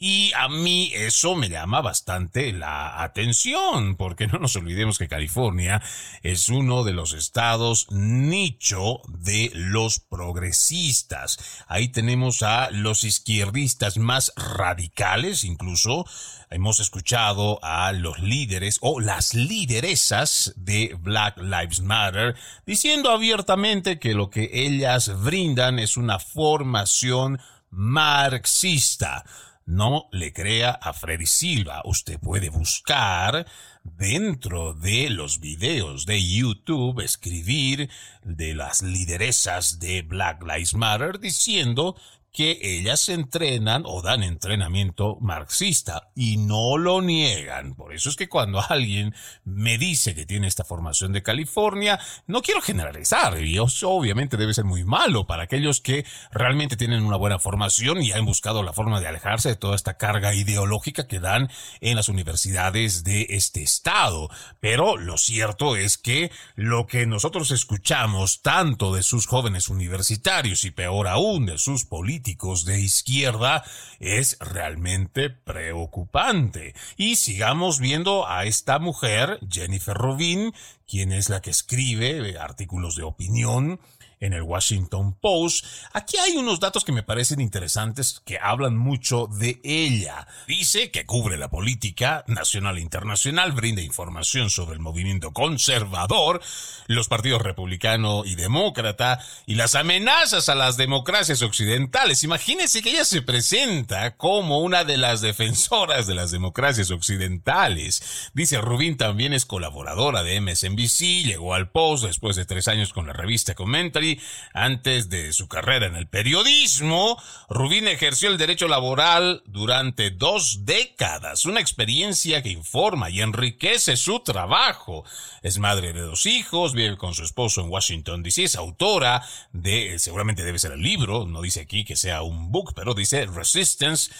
Y 0.00 0.32
a 0.34 0.48
mí 0.48 0.92
eso 0.94 1.34
me 1.34 1.48
llama 1.48 1.80
bastante 1.80 2.52
la 2.52 3.02
atención, 3.02 3.96
porque 3.96 4.28
no 4.28 4.38
nos 4.38 4.54
olvidemos 4.54 4.96
que 4.96 5.08
California 5.08 5.82
es 6.22 6.48
uno 6.48 6.84
de 6.84 6.92
los 6.92 7.14
estados 7.14 7.88
nicho 7.90 9.00
de 9.08 9.50
los 9.54 9.98
progresistas. 9.98 11.64
Ahí 11.66 11.88
tenemos 11.88 12.42
a 12.42 12.70
los 12.70 13.02
izquierdistas 13.02 13.98
más 13.98 14.32
radicales, 14.36 15.42
incluso 15.42 16.04
hemos 16.50 16.80
escuchado 16.80 17.58
a 17.62 17.92
los 17.92 18.18
líderes 18.20 18.78
o 18.80 19.00
las 19.00 19.34
lideresas 19.34 20.54
de 20.56 20.96
Black 20.98 21.38
Lives 21.38 21.80
Matter 21.80 22.34
diciendo 22.66 23.10
abiertamente 23.10 23.98
que 23.98 24.14
lo 24.14 24.30
que 24.30 24.50
ellas 24.52 25.22
brindan 25.22 25.78
es 25.78 25.96
una 25.96 26.18
formación 26.18 27.40
marxista. 27.70 29.24
No 29.66 30.08
le 30.12 30.32
crea 30.32 30.70
a 30.70 30.94
Freddy 30.94 31.26
Silva. 31.26 31.82
Usted 31.84 32.18
puede 32.18 32.48
buscar 32.48 33.46
dentro 33.84 34.72
de 34.72 35.10
los 35.10 35.40
videos 35.40 36.06
de 36.06 36.26
YouTube, 36.26 37.00
escribir 37.00 37.90
de 38.22 38.54
las 38.54 38.82
lideresas 38.82 39.78
de 39.78 40.02
Black 40.02 40.42
Lives 40.42 40.74
Matter 40.74 41.18
diciendo 41.18 41.96
que 42.32 42.58
ellas 42.60 43.08
entrenan 43.08 43.82
o 43.86 44.02
dan 44.02 44.22
entrenamiento 44.22 45.18
marxista 45.20 46.10
y 46.14 46.36
no 46.36 46.76
lo 46.76 47.00
niegan. 47.00 47.74
Por 47.74 47.94
eso 47.94 48.10
es 48.10 48.16
que 48.16 48.28
cuando 48.28 48.62
alguien 48.68 49.14
me 49.44 49.78
dice 49.78 50.14
que 50.14 50.26
tiene 50.26 50.46
esta 50.46 50.64
formación 50.64 51.12
de 51.12 51.22
California, 51.22 51.98
no 52.26 52.42
quiero 52.42 52.60
generalizar 52.60 53.42
y 53.42 53.58
eso 53.58 53.90
obviamente 53.90 54.36
debe 54.36 54.54
ser 54.54 54.64
muy 54.64 54.84
malo 54.84 55.26
para 55.26 55.44
aquellos 55.44 55.80
que 55.80 56.04
realmente 56.30 56.76
tienen 56.76 57.04
una 57.04 57.16
buena 57.16 57.38
formación 57.38 58.02
y 58.02 58.12
han 58.12 58.26
buscado 58.26 58.62
la 58.62 58.72
forma 58.72 59.00
de 59.00 59.08
alejarse 59.08 59.50
de 59.50 59.56
toda 59.56 59.74
esta 59.74 59.96
carga 59.96 60.34
ideológica 60.34 61.06
que 61.06 61.20
dan 61.20 61.50
en 61.80 61.96
las 61.96 62.08
universidades 62.08 63.04
de 63.04 63.26
este 63.30 63.62
estado. 63.62 64.28
Pero 64.60 64.96
lo 64.96 65.16
cierto 65.18 65.76
es 65.76 65.98
que 65.98 66.30
lo 66.54 66.86
que 66.86 67.06
nosotros 67.06 67.50
escuchamos 67.50 68.42
tanto 68.42 68.94
de 68.94 69.02
sus 69.02 69.26
jóvenes 69.26 69.68
universitarios 69.68 70.64
y 70.64 70.70
peor 70.70 71.08
aún 71.08 71.46
de 71.46 71.58
sus 71.58 71.84
políticos 71.84 72.17
de 72.64 72.80
izquierda 72.80 73.64
es 73.98 74.36
realmente 74.40 75.30
preocupante. 75.30 76.74
Y 76.96 77.16
sigamos 77.16 77.80
viendo 77.80 78.28
a 78.28 78.44
esta 78.44 78.78
mujer, 78.78 79.38
Jennifer 79.50 79.96
Rubin, 79.96 80.52
quien 80.86 81.12
es 81.12 81.28
la 81.28 81.40
que 81.40 81.50
escribe 81.50 82.38
artículos 82.38 82.96
de 82.96 83.02
opinión, 83.02 83.80
en 84.20 84.32
el 84.32 84.42
Washington 84.42 85.14
Post. 85.14 85.64
Aquí 85.92 86.16
hay 86.16 86.36
unos 86.36 86.60
datos 86.60 86.84
que 86.84 86.92
me 86.92 87.02
parecen 87.02 87.40
interesantes 87.40 88.20
que 88.24 88.38
hablan 88.38 88.76
mucho 88.76 89.26
de 89.26 89.60
ella. 89.62 90.26
Dice 90.46 90.90
que 90.90 91.06
cubre 91.06 91.36
la 91.36 91.50
política 91.50 92.24
nacional 92.26 92.78
e 92.78 92.80
internacional, 92.80 93.52
brinda 93.52 93.82
información 93.82 94.50
sobre 94.50 94.74
el 94.74 94.80
movimiento 94.80 95.32
conservador, 95.32 96.40
los 96.86 97.08
partidos 97.08 97.42
republicano 97.42 98.24
y 98.24 98.34
demócrata 98.34 99.20
y 99.46 99.54
las 99.54 99.74
amenazas 99.74 100.48
a 100.48 100.54
las 100.54 100.76
democracias 100.76 101.42
occidentales. 101.42 102.24
Imagínense 102.24 102.82
que 102.82 102.90
ella 102.90 103.04
se 103.04 103.22
presenta 103.22 104.16
como 104.16 104.60
una 104.60 104.84
de 104.84 104.96
las 104.96 105.20
defensoras 105.20 106.06
de 106.06 106.14
las 106.14 106.30
democracias 106.30 106.90
occidentales. 106.90 108.30
Dice 108.34 108.60
Rubin 108.60 108.96
también 108.96 109.32
es 109.32 109.44
colaboradora 109.44 110.22
de 110.22 110.40
MSNBC, 110.40 111.24
llegó 111.24 111.54
al 111.54 111.70
Post 111.70 112.04
después 112.04 112.36
de 112.36 112.44
tres 112.44 112.68
años 112.68 112.92
con 112.92 113.06
la 113.06 113.12
revista 113.12 113.54
Commentary 113.54 114.07
antes 114.52 115.08
de 115.08 115.32
su 115.32 115.48
carrera 115.48 115.86
en 115.86 115.96
el 115.96 116.06
periodismo, 116.06 117.20
Rubín 117.48 117.88
ejerció 117.88 118.28
el 118.28 118.38
derecho 118.38 118.68
laboral 118.68 119.42
durante 119.46 120.10
dos 120.10 120.64
décadas, 120.64 121.44
una 121.44 121.60
experiencia 121.60 122.42
que 122.42 122.50
informa 122.50 123.10
y 123.10 123.20
enriquece 123.20 123.96
su 123.96 124.20
trabajo. 124.20 125.04
Es 125.42 125.58
madre 125.58 125.92
de 125.92 126.00
dos 126.00 126.26
hijos, 126.26 126.74
vive 126.74 126.96
con 126.96 127.14
su 127.14 127.22
esposo 127.22 127.60
en 127.60 127.70
Washington 127.70 128.22
DC, 128.22 128.44
es 128.44 128.56
autora 128.56 129.22
de, 129.52 129.98
seguramente 129.98 130.44
debe 130.44 130.58
ser 130.58 130.72
el 130.72 130.82
libro, 130.82 131.26
no 131.26 131.42
dice 131.42 131.60
aquí 131.60 131.84
que 131.84 131.96
sea 131.96 132.22
un 132.22 132.50
book, 132.50 132.72
pero 132.74 132.94
dice 132.94 133.26
Resistance, 133.26 134.10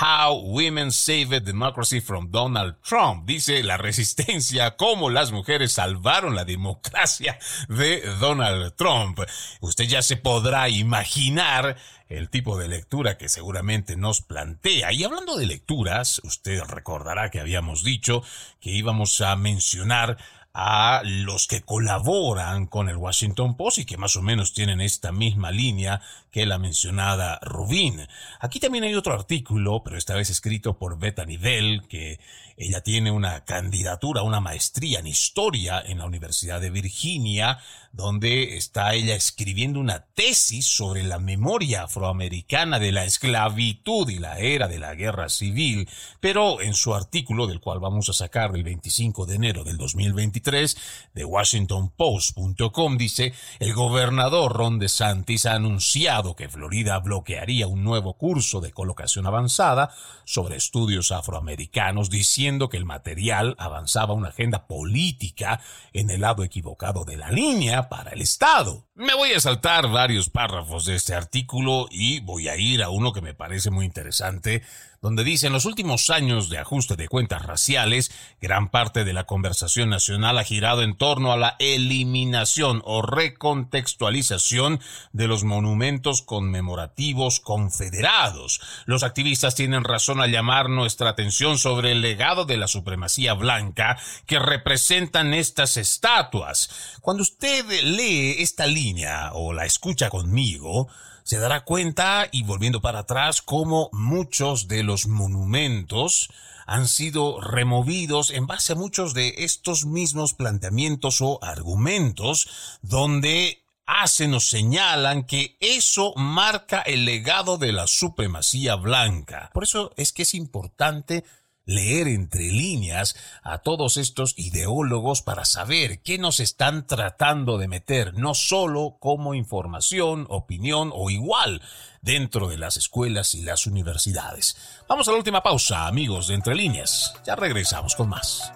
How 0.00 0.34
Women 0.42 0.92
Saved 0.92 1.42
Democracy 1.42 2.00
from 2.00 2.30
Donald 2.30 2.76
Trump. 2.82 3.24
Dice 3.24 3.62
la 3.62 3.78
resistencia, 3.78 4.76
cómo 4.76 5.08
las 5.08 5.32
mujeres 5.32 5.72
salvaron 5.72 6.34
la 6.34 6.44
democracia 6.44 7.38
de 7.68 8.02
Donald 8.20 8.74
Trump. 8.76 9.20
Usted 9.60 9.84
ya 9.84 10.02
se 10.02 10.16
podrá 10.16 10.68
imaginar 10.68 11.76
el 12.08 12.30
tipo 12.30 12.58
de 12.58 12.68
lectura 12.68 13.18
que 13.18 13.28
seguramente 13.28 13.96
nos 13.96 14.22
plantea. 14.22 14.92
Y 14.92 15.04
hablando 15.04 15.36
de 15.36 15.46
lecturas, 15.46 16.20
usted 16.24 16.62
recordará 16.62 17.30
que 17.30 17.40
habíamos 17.40 17.82
dicho 17.82 18.22
que 18.60 18.70
íbamos 18.70 19.20
a 19.20 19.36
mencionar 19.36 20.18
a 20.60 21.02
los 21.04 21.46
que 21.46 21.60
colaboran 21.62 22.66
con 22.66 22.88
el 22.88 22.96
Washington 22.96 23.56
Post 23.56 23.78
y 23.78 23.84
que 23.84 23.96
más 23.96 24.16
o 24.16 24.22
menos 24.22 24.54
tienen 24.54 24.80
esta 24.80 25.12
misma 25.12 25.52
línea 25.52 26.00
que 26.32 26.46
la 26.46 26.58
mencionada 26.58 27.38
Rubin. 27.42 28.08
Aquí 28.40 28.58
también 28.58 28.82
hay 28.82 28.96
otro 28.96 29.14
artículo, 29.14 29.84
pero 29.84 29.96
esta 29.96 30.16
vez 30.16 30.30
escrito 30.30 30.76
por 30.76 30.98
Bethany 30.98 31.36
Bell, 31.36 31.86
que 31.88 32.18
ella 32.58 32.80
tiene 32.80 33.12
una 33.12 33.44
candidatura, 33.44 34.22
una 34.22 34.40
maestría 34.40 34.98
en 34.98 35.06
historia 35.06 35.80
en 35.80 35.98
la 35.98 36.06
Universidad 36.06 36.60
de 36.60 36.70
Virginia, 36.70 37.60
donde 37.92 38.56
está 38.56 38.94
ella 38.94 39.14
escribiendo 39.14 39.78
una 39.78 40.06
tesis 40.14 40.66
sobre 40.66 41.04
la 41.04 41.20
memoria 41.20 41.84
afroamericana 41.84 42.80
de 42.80 42.90
la 42.90 43.04
esclavitud 43.04 44.08
y 44.10 44.18
la 44.18 44.38
era 44.40 44.66
de 44.66 44.80
la 44.80 44.94
guerra 44.96 45.28
civil. 45.28 45.88
Pero 46.18 46.60
en 46.60 46.74
su 46.74 46.94
artículo, 46.94 47.46
del 47.46 47.60
cual 47.60 47.78
vamos 47.78 48.08
a 48.08 48.12
sacar 48.12 48.50
del 48.52 48.64
25 48.64 49.24
de 49.24 49.36
enero 49.36 49.62
del 49.62 49.76
2023, 49.76 50.76
de 51.14 51.24
WashingtonPost.com, 51.24 52.98
dice, 52.98 53.34
el 53.60 53.72
gobernador 53.72 54.52
Ron 54.52 54.80
DeSantis 54.80 55.46
ha 55.46 55.54
anunciado 55.54 56.34
que 56.34 56.48
Florida 56.48 56.98
bloquearía 56.98 57.68
un 57.68 57.84
nuevo 57.84 58.14
curso 58.14 58.60
de 58.60 58.72
colocación 58.72 59.26
avanzada 59.26 59.94
sobre 60.24 60.56
estudios 60.56 61.12
afroamericanos, 61.12 62.10
diciendo 62.10 62.47
que 62.70 62.78
el 62.78 62.86
material 62.86 63.54
avanzaba 63.58 64.14
una 64.14 64.28
agenda 64.28 64.66
política 64.66 65.60
en 65.92 66.08
el 66.08 66.22
lado 66.22 66.44
equivocado 66.44 67.04
de 67.04 67.18
la 67.18 67.30
línea 67.30 67.90
para 67.90 68.12
el 68.12 68.22
Estado. 68.22 68.86
Me 68.94 69.14
voy 69.14 69.32
a 69.32 69.40
saltar 69.40 69.90
varios 69.90 70.30
párrafos 70.30 70.86
de 70.86 70.94
este 70.94 71.14
artículo 71.14 71.88
y 71.90 72.20
voy 72.20 72.48
a 72.48 72.56
ir 72.56 72.82
a 72.82 72.88
uno 72.88 73.12
que 73.12 73.20
me 73.20 73.34
parece 73.34 73.70
muy 73.70 73.84
interesante 73.84 74.62
donde 75.00 75.22
dice 75.22 75.46
en 75.46 75.52
los 75.52 75.64
últimos 75.64 76.10
años 76.10 76.50
de 76.50 76.58
ajuste 76.58 76.96
de 76.96 77.08
cuentas 77.08 77.42
raciales, 77.42 78.10
gran 78.40 78.68
parte 78.70 79.04
de 79.04 79.12
la 79.12 79.24
conversación 79.24 79.90
nacional 79.90 80.38
ha 80.38 80.44
girado 80.44 80.82
en 80.82 80.96
torno 80.96 81.32
a 81.32 81.36
la 81.36 81.56
eliminación 81.60 82.82
o 82.84 83.02
recontextualización 83.02 84.80
de 85.12 85.28
los 85.28 85.44
monumentos 85.44 86.22
conmemorativos 86.22 87.40
confederados. 87.40 88.60
Los 88.86 89.04
activistas 89.04 89.54
tienen 89.54 89.84
razón 89.84 90.20
al 90.20 90.32
llamar 90.32 90.68
nuestra 90.68 91.10
atención 91.10 91.58
sobre 91.58 91.92
el 91.92 92.00
legado 92.00 92.44
de 92.44 92.56
la 92.56 92.66
supremacía 92.66 93.34
blanca 93.34 93.98
que 94.26 94.38
representan 94.38 95.32
estas 95.32 95.76
estatuas. 95.76 96.98
Cuando 97.00 97.22
usted 97.22 97.64
lee 97.82 98.36
esta 98.38 98.66
línea 98.66 99.30
o 99.34 99.52
la 99.52 99.64
escucha 99.64 100.10
conmigo, 100.10 100.88
se 101.28 101.38
dará 101.38 101.60
cuenta, 101.60 102.26
y 102.32 102.42
volviendo 102.42 102.80
para 102.80 103.00
atrás, 103.00 103.42
cómo 103.42 103.90
muchos 103.92 104.66
de 104.66 104.82
los 104.82 105.08
monumentos 105.08 106.30
han 106.66 106.88
sido 106.88 107.42
removidos 107.42 108.30
en 108.30 108.46
base 108.46 108.72
a 108.72 108.76
muchos 108.76 109.12
de 109.12 109.34
estos 109.36 109.84
mismos 109.84 110.32
planteamientos 110.32 111.20
o 111.20 111.38
argumentos 111.42 112.78
donde 112.80 113.62
hacen 113.84 114.32
o 114.32 114.40
señalan 114.40 115.24
que 115.24 115.58
eso 115.60 116.14
marca 116.16 116.80
el 116.80 117.04
legado 117.04 117.58
de 117.58 117.72
la 117.72 117.86
supremacía 117.88 118.76
blanca. 118.76 119.50
Por 119.52 119.64
eso 119.64 119.92
es 119.98 120.14
que 120.14 120.22
es 120.22 120.32
importante 120.32 121.24
leer 121.68 122.08
entre 122.08 122.50
líneas 122.50 123.14
a 123.42 123.58
todos 123.58 123.98
estos 123.98 124.34
ideólogos 124.38 125.20
para 125.20 125.44
saber 125.44 126.00
qué 126.00 126.16
nos 126.16 126.40
están 126.40 126.86
tratando 126.86 127.58
de 127.58 127.68
meter, 127.68 128.14
no 128.14 128.34
solo 128.34 128.96
como 128.98 129.34
información, 129.34 130.26
opinión 130.30 130.90
o 130.94 131.10
igual 131.10 131.60
dentro 132.00 132.48
de 132.48 132.56
las 132.56 132.78
escuelas 132.78 133.34
y 133.34 133.42
las 133.42 133.66
universidades. 133.66 134.56
Vamos 134.88 135.08
a 135.08 135.12
la 135.12 135.18
última 135.18 135.42
pausa, 135.42 135.86
amigos 135.86 136.28
de 136.28 136.34
Entre 136.34 136.54
Líneas. 136.54 137.12
Ya 137.26 137.36
regresamos 137.36 137.94
con 137.94 138.08
más. 138.08 138.50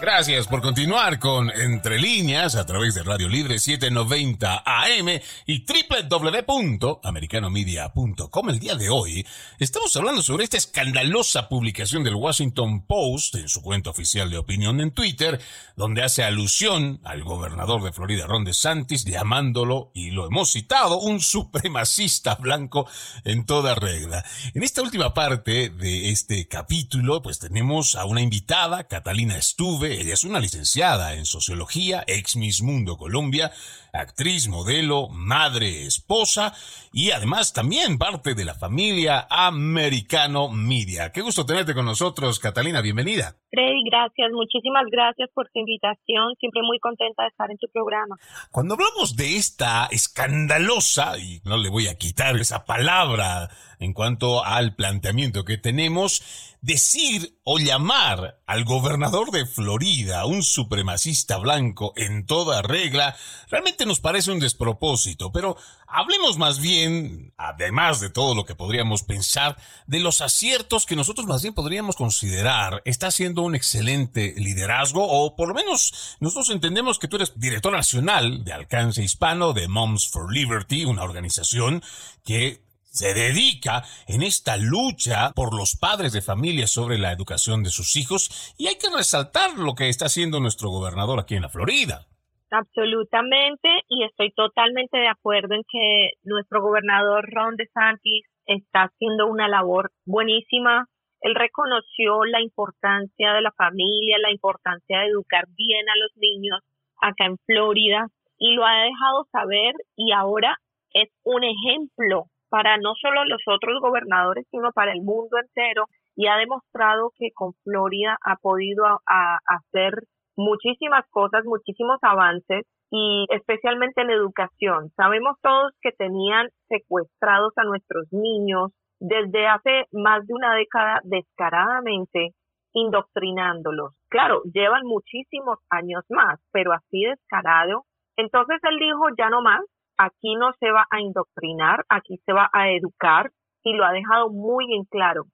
Gracias 0.00 0.46
por 0.46 0.62
continuar 0.62 1.18
con 1.18 1.50
Entre 1.50 1.98
Líneas 1.98 2.54
a 2.54 2.64
través 2.64 2.94
de 2.94 3.02
Radio 3.02 3.28
Libre 3.28 3.58
790 3.58 4.62
AM 4.64 5.08
y 5.44 5.66
www.americanomedia.com. 5.66 8.48
El 8.48 8.60
día 8.60 8.76
de 8.76 8.90
hoy 8.90 9.26
estamos 9.58 9.96
hablando 9.96 10.22
sobre 10.22 10.44
esta 10.44 10.56
escandalosa 10.56 11.48
publicación 11.48 12.04
del 12.04 12.14
Washington 12.14 12.86
Post 12.86 13.34
en 13.36 13.48
su 13.48 13.60
cuenta 13.60 13.90
oficial 13.90 14.30
de 14.30 14.38
opinión 14.38 14.80
en 14.80 14.92
Twitter, 14.92 15.40
donde 15.74 16.04
hace 16.04 16.22
alusión 16.22 17.00
al 17.02 17.24
gobernador 17.24 17.82
de 17.82 17.90
Florida, 17.92 18.24
Ron 18.26 18.44
DeSantis, 18.44 19.04
llamándolo, 19.04 19.90
y 19.94 20.12
lo 20.12 20.26
hemos 20.26 20.52
citado, 20.52 21.00
un 21.00 21.18
supremacista 21.20 22.36
blanco 22.36 22.88
en 23.24 23.46
toda 23.46 23.74
regla. 23.74 24.24
En 24.54 24.62
esta 24.62 24.80
última 24.80 25.12
parte 25.12 25.70
de 25.70 26.10
este 26.10 26.46
capítulo, 26.46 27.20
pues 27.20 27.40
tenemos 27.40 27.96
a 27.96 28.04
una 28.04 28.20
invitada, 28.20 28.86
Catalina 28.86 29.42
Stuve, 29.42 29.87
ella 29.92 30.14
es 30.14 30.24
una 30.24 30.40
licenciada 30.40 31.14
en 31.14 31.24
sociología, 31.24 32.04
ex 32.06 32.36
Miss 32.36 32.62
Mundo 32.62 32.96
Colombia, 32.96 33.52
actriz, 33.92 34.48
modelo, 34.48 35.08
madre, 35.08 35.86
esposa 35.86 36.54
y 36.92 37.10
además 37.10 37.52
también 37.52 37.98
parte 37.98 38.34
de 38.34 38.44
la 38.44 38.54
familia 38.54 39.26
Americano 39.30 40.48
Media. 40.48 41.10
Qué 41.12 41.20
gusto 41.20 41.46
tenerte 41.46 41.74
con 41.74 41.86
nosotros, 41.86 42.38
Catalina, 42.38 42.80
bienvenida. 42.80 43.36
Freddy, 43.50 43.82
gracias, 43.90 44.30
muchísimas 44.32 44.84
gracias 44.90 45.30
por 45.34 45.48
tu 45.48 45.60
invitación, 45.60 46.34
siempre 46.38 46.60
muy 46.62 46.78
contenta 46.80 47.22
de 47.22 47.28
estar 47.28 47.50
en 47.50 47.56
tu 47.56 47.66
programa. 47.72 48.16
Cuando 48.50 48.74
hablamos 48.74 49.16
de 49.16 49.36
esta 49.36 49.86
escandalosa, 49.90 51.18
y 51.18 51.40
no 51.44 51.56
le 51.56 51.70
voy 51.70 51.88
a 51.88 51.96
quitar 51.96 52.36
esa 52.36 52.64
palabra 52.64 53.48
en 53.78 53.92
cuanto 53.92 54.44
al 54.44 54.74
planteamiento 54.74 55.44
que 55.44 55.58
tenemos, 55.58 56.22
decir 56.60 57.38
o 57.44 57.58
llamar 57.58 58.40
al 58.46 58.64
gobernador 58.64 59.30
de 59.30 59.46
Florida 59.46 60.26
un 60.26 60.42
supremacista 60.42 61.38
blanco 61.38 61.92
en 61.96 62.26
toda 62.26 62.62
regla, 62.62 63.16
realmente 63.48 63.86
nos 63.86 64.00
parece 64.00 64.32
un 64.32 64.40
despropósito, 64.40 65.30
pero 65.30 65.56
hablemos 65.86 66.36
más 66.36 66.58
bien, 66.58 67.32
además 67.36 68.00
de 68.00 68.10
todo 68.10 68.34
lo 68.34 68.44
que 68.44 68.56
podríamos 68.56 69.02
pensar, 69.02 69.56
de 69.86 70.00
los 70.00 70.20
aciertos 70.20 70.84
que 70.84 70.96
nosotros 70.96 71.26
más 71.26 71.42
bien 71.42 71.54
podríamos 71.54 71.96
considerar. 71.96 72.82
Está 72.84 73.08
haciendo 73.08 73.42
un 73.42 73.54
excelente 73.54 74.34
liderazgo, 74.36 75.06
o 75.06 75.36
por 75.36 75.48
lo 75.48 75.54
menos 75.54 76.16
nosotros 76.20 76.50
entendemos 76.50 76.98
que 76.98 77.08
tú 77.08 77.16
eres 77.16 77.38
director 77.38 77.72
nacional 77.72 78.44
de 78.44 78.52
alcance 78.52 79.02
hispano 79.02 79.52
de 79.52 79.68
Moms 79.68 80.08
for 80.08 80.32
Liberty, 80.32 80.84
una 80.84 81.04
organización 81.04 81.82
que 82.24 82.67
se 82.90 83.14
dedica 83.14 83.82
en 84.06 84.22
esta 84.22 84.56
lucha 84.56 85.32
por 85.34 85.54
los 85.54 85.76
padres 85.76 86.12
de 86.12 86.22
familia 86.22 86.66
sobre 86.66 86.98
la 86.98 87.12
educación 87.12 87.62
de 87.62 87.70
sus 87.70 87.96
hijos 87.96 88.54
y 88.58 88.66
hay 88.66 88.76
que 88.76 88.94
resaltar 88.94 89.58
lo 89.58 89.74
que 89.74 89.88
está 89.88 90.06
haciendo 90.06 90.40
nuestro 90.40 90.70
gobernador 90.70 91.20
aquí 91.20 91.34
en 91.36 91.42
la 91.42 91.48
Florida. 91.48 92.06
Absolutamente, 92.50 93.68
y 93.88 94.04
estoy 94.04 94.32
totalmente 94.32 94.96
de 94.96 95.08
acuerdo 95.08 95.54
en 95.54 95.62
que 95.70 96.12
nuestro 96.22 96.62
gobernador 96.62 97.28
Ron 97.30 97.56
DeSantis 97.56 98.24
está 98.46 98.84
haciendo 98.84 99.26
una 99.26 99.48
labor 99.48 99.90
buenísima. 100.06 100.86
Él 101.20 101.34
reconoció 101.34 102.24
la 102.24 102.40
importancia 102.40 103.34
de 103.34 103.42
la 103.42 103.52
familia, 103.52 104.16
la 104.18 104.30
importancia 104.30 105.00
de 105.00 105.08
educar 105.08 105.44
bien 105.56 105.88
a 105.90 105.96
los 105.96 106.16
niños 106.16 106.60
acá 107.00 107.26
en 107.26 107.36
Florida 107.44 108.06
y 108.38 108.54
lo 108.54 108.64
ha 108.64 108.82
dejado 108.82 109.26
saber 109.30 109.74
y 109.96 110.12
ahora 110.12 110.56
es 110.94 111.10
un 111.24 111.44
ejemplo 111.44 112.26
para 112.48 112.76
no 112.78 112.94
solo 112.94 113.24
los 113.24 113.42
otros 113.46 113.80
gobernadores, 113.80 114.46
sino 114.50 114.72
para 114.72 114.92
el 114.92 115.02
mundo 115.02 115.38
entero 115.38 115.84
y 116.16 116.26
ha 116.26 116.36
demostrado 116.36 117.12
que 117.16 117.30
con 117.34 117.52
Florida 117.64 118.18
ha 118.24 118.36
podido 118.36 118.84
hacer 119.06 119.94
muchísimas 120.36 121.04
cosas, 121.10 121.44
muchísimos 121.44 121.98
avances 122.02 122.64
y 122.90 123.26
especialmente 123.30 124.02
en 124.02 124.10
educación. 124.10 124.90
Sabemos 124.96 125.36
todos 125.42 125.72
que 125.80 125.92
tenían 125.92 126.48
secuestrados 126.68 127.52
a 127.56 127.64
nuestros 127.64 128.06
niños 128.12 128.72
desde 129.00 129.46
hace 129.46 129.84
más 129.92 130.26
de 130.26 130.34
una 130.34 130.54
década 130.54 131.00
descaradamente 131.04 132.30
indoctrinándolos. 132.72 133.94
Claro, 134.08 134.42
llevan 134.52 134.84
muchísimos 134.84 135.58
años 135.70 136.04
más, 136.08 136.40
pero 136.52 136.72
así 136.72 137.04
descarado. 137.04 137.84
Entonces 138.16 138.58
él 138.62 138.78
dijo, 138.78 139.06
ya 139.16 139.30
no 139.30 139.42
más, 139.42 139.62
aquí 139.98 140.34
no 140.36 140.52
se 140.60 140.70
va 140.70 140.86
a 140.90 141.00
indoctrinar, 141.00 141.84
aquí 141.88 142.18
se 142.24 142.32
va 142.32 142.48
a 142.52 142.70
educar 142.70 143.30
y 143.62 143.72
lo 143.74 143.84
ha 143.84 143.92
dejado 143.92 144.30
muy 144.30 144.72
en 144.74 144.84
claro. 144.84 145.24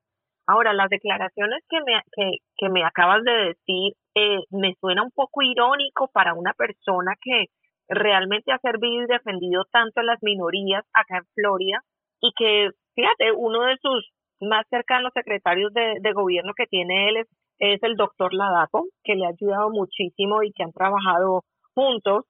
Ahora, 0.46 0.72
las 0.72 0.90
declaraciones 0.90 1.62
que 1.68 1.78
me, 1.86 2.00
que, 2.12 2.38
que 2.56 2.68
me 2.68 2.84
acabas 2.84 3.22
de 3.22 3.32
decir 3.32 3.94
eh, 4.14 4.40
me 4.50 4.74
suena 4.80 5.02
un 5.02 5.10
poco 5.10 5.42
irónico 5.42 6.08
para 6.12 6.34
una 6.34 6.52
persona 6.52 7.14
que 7.20 7.46
realmente 7.88 8.52
ha 8.52 8.58
servido 8.58 9.04
y 9.04 9.06
defendido 9.06 9.64
tanto 9.70 10.00
a 10.00 10.04
las 10.04 10.22
minorías 10.22 10.84
acá 10.92 11.18
en 11.18 11.24
Florida 11.34 11.80
y 12.20 12.32
que, 12.36 12.70
fíjate, 12.94 13.32
uno 13.32 13.62
de 13.64 13.76
sus 13.80 14.10
más 14.40 14.66
cercanos 14.68 15.12
secretarios 15.14 15.72
de, 15.72 15.96
de 16.00 16.12
gobierno 16.12 16.52
que 16.56 16.66
tiene 16.66 17.08
él 17.08 17.16
es, 17.18 17.28
es 17.58 17.82
el 17.82 17.96
doctor 17.96 18.34
Ladapo, 18.34 18.84
que 19.02 19.14
le 19.14 19.26
ha 19.26 19.30
ayudado 19.30 19.70
muchísimo 19.70 20.42
y 20.42 20.52
que 20.52 20.62
han 20.62 20.72
trabajado 20.72 21.42
juntos. 21.74 22.24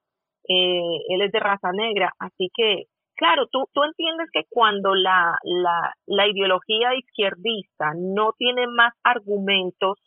Eh, 0.49 0.99
él 1.09 1.23
es 1.23 1.33
de 1.33 1.41
raza 1.41 1.73
negra, 1.73 2.13
así 2.19 2.51
que, 2.55 2.85
claro, 3.17 3.47
tú, 3.51 3.65
tú 3.73 3.83
entiendes 3.83 4.29
que 4.33 4.45
cuando 4.49 4.95
la, 4.95 5.37
la, 5.43 5.95
la 6.07 6.29
ideología 6.29 6.95
izquierdista 6.95 7.93
no 7.97 8.33
tiene 8.37 8.67
más 8.67 8.93
argumentos 9.03 9.99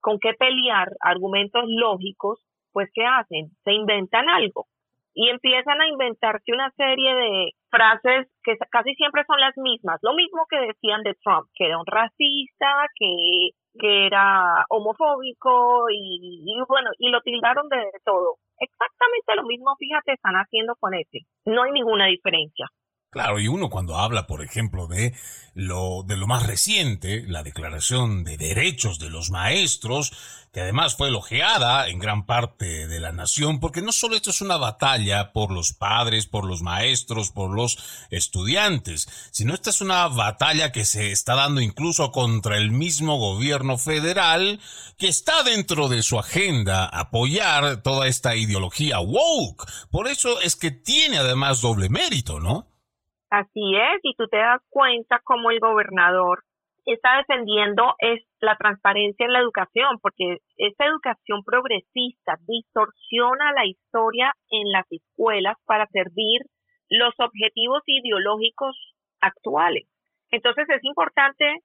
con 0.00 0.18
qué 0.18 0.34
pelear 0.34 0.88
argumentos 1.00 1.64
lógicos, 1.66 2.44
pues 2.72 2.90
¿qué 2.92 3.06
hacen? 3.06 3.50
Se 3.64 3.72
inventan 3.72 4.28
algo. 4.28 4.66
Y 5.14 5.28
empiezan 5.28 5.80
a 5.80 5.88
inventarse 5.88 6.52
una 6.52 6.70
serie 6.72 7.14
de 7.14 7.52
frases 7.70 8.26
que 8.42 8.56
casi 8.70 8.94
siempre 8.96 9.22
son 9.26 9.38
las 9.40 9.56
mismas, 9.56 10.00
lo 10.02 10.12
mismo 10.14 10.44
que 10.50 10.58
decían 10.58 11.02
de 11.04 11.14
Trump, 11.22 11.46
que 11.54 11.66
era 11.66 11.78
un 11.78 11.86
racista, 11.86 12.88
que, 12.98 13.50
que 13.78 14.06
era 14.06 14.64
homofóbico 14.68 15.86
y, 15.90 16.42
y 16.44 16.64
bueno, 16.68 16.90
y 16.98 17.10
lo 17.10 17.20
tildaron 17.22 17.68
de 17.68 17.90
todo. 18.04 18.36
Exactamente 18.58 19.34
lo 19.36 19.44
mismo, 19.44 19.74
fíjate, 19.78 20.12
están 20.12 20.34
haciendo 20.34 20.74
con 20.76 20.94
ese. 20.94 21.20
No 21.44 21.62
hay 21.64 21.72
ninguna 21.72 22.06
diferencia. 22.06 22.68
Claro, 23.14 23.38
y 23.38 23.46
uno 23.46 23.70
cuando 23.70 23.96
habla, 23.96 24.26
por 24.26 24.42
ejemplo, 24.42 24.88
de 24.88 25.14
lo, 25.54 26.02
de 26.04 26.16
lo 26.16 26.26
más 26.26 26.48
reciente, 26.48 27.22
la 27.28 27.44
Declaración 27.44 28.24
de 28.24 28.36
Derechos 28.36 28.98
de 28.98 29.08
los 29.08 29.30
Maestros, 29.30 30.10
que 30.52 30.62
además 30.62 30.96
fue 30.96 31.10
elogiada 31.10 31.86
en 31.86 32.00
gran 32.00 32.26
parte 32.26 32.88
de 32.88 32.98
la 32.98 33.12
nación, 33.12 33.60
porque 33.60 33.82
no 33.82 33.92
solo 33.92 34.16
esto 34.16 34.30
es 34.30 34.40
una 34.40 34.56
batalla 34.56 35.32
por 35.32 35.52
los 35.52 35.74
padres, 35.74 36.26
por 36.26 36.44
los 36.44 36.62
maestros, 36.62 37.30
por 37.30 37.54
los 37.54 37.78
estudiantes, 38.10 39.08
sino 39.30 39.54
esta 39.54 39.70
es 39.70 39.80
una 39.80 40.08
batalla 40.08 40.72
que 40.72 40.84
se 40.84 41.12
está 41.12 41.36
dando 41.36 41.60
incluso 41.60 42.10
contra 42.10 42.56
el 42.56 42.72
mismo 42.72 43.16
gobierno 43.16 43.78
federal, 43.78 44.58
que 44.98 45.06
está 45.06 45.44
dentro 45.44 45.86
de 45.88 46.02
su 46.02 46.18
agenda 46.18 46.86
apoyar 46.86 47.80
toda 47.80 48.08
esta 48.08 48.34
ideología 48.34 48.98
woke. 48.98 49.70
Por 49.92 50.08
eso 50.08 50.40
es 50.40 50.56
que 50.56 50.72
tiene 50.72 51.18
además 51.18 51.60
doble 51.60 51.88
mérito, 51.88 52.40
¿no? 52.40 52.73
Así 53.34 53.74
es, 53.74 53.98
y 54.04 54.14
tú 54.14 54.28
te 54.28 54.36
das 54.36 54.62
cuenta 54.70 55.20
cómo 55.24 55.50
el 55.50 55.58
gobernador 55.58 56.44
está 56.86 57.16
defendiendo 57.16 57.96
es 57.98 58.22
la 58.40 58.56
transparencia 58.56 59.26
en 59.26 59.32
la 59.32 59.40
educación, 59.40 59.98
porque 60.00 60.38
esta 60.56 60.86
educación 60.86 61.42
progresista 61.42 62.36
distorsiona 62.46 63.50
la 63.52 63.66
historia 63.66 64.32
en 64.50 64.70
las 64.70 64.86
escuelas 64.88 65.56
para 65.66 65.88
servir 65.88 66.42
los 66.88 67.12
objetivos 67.18 67.82
ideológicos 67.86 68.76
actuales. 69.20 69.88
Entonces 70.30 70.68
es 70.68 70.84
importante 70.84 71.56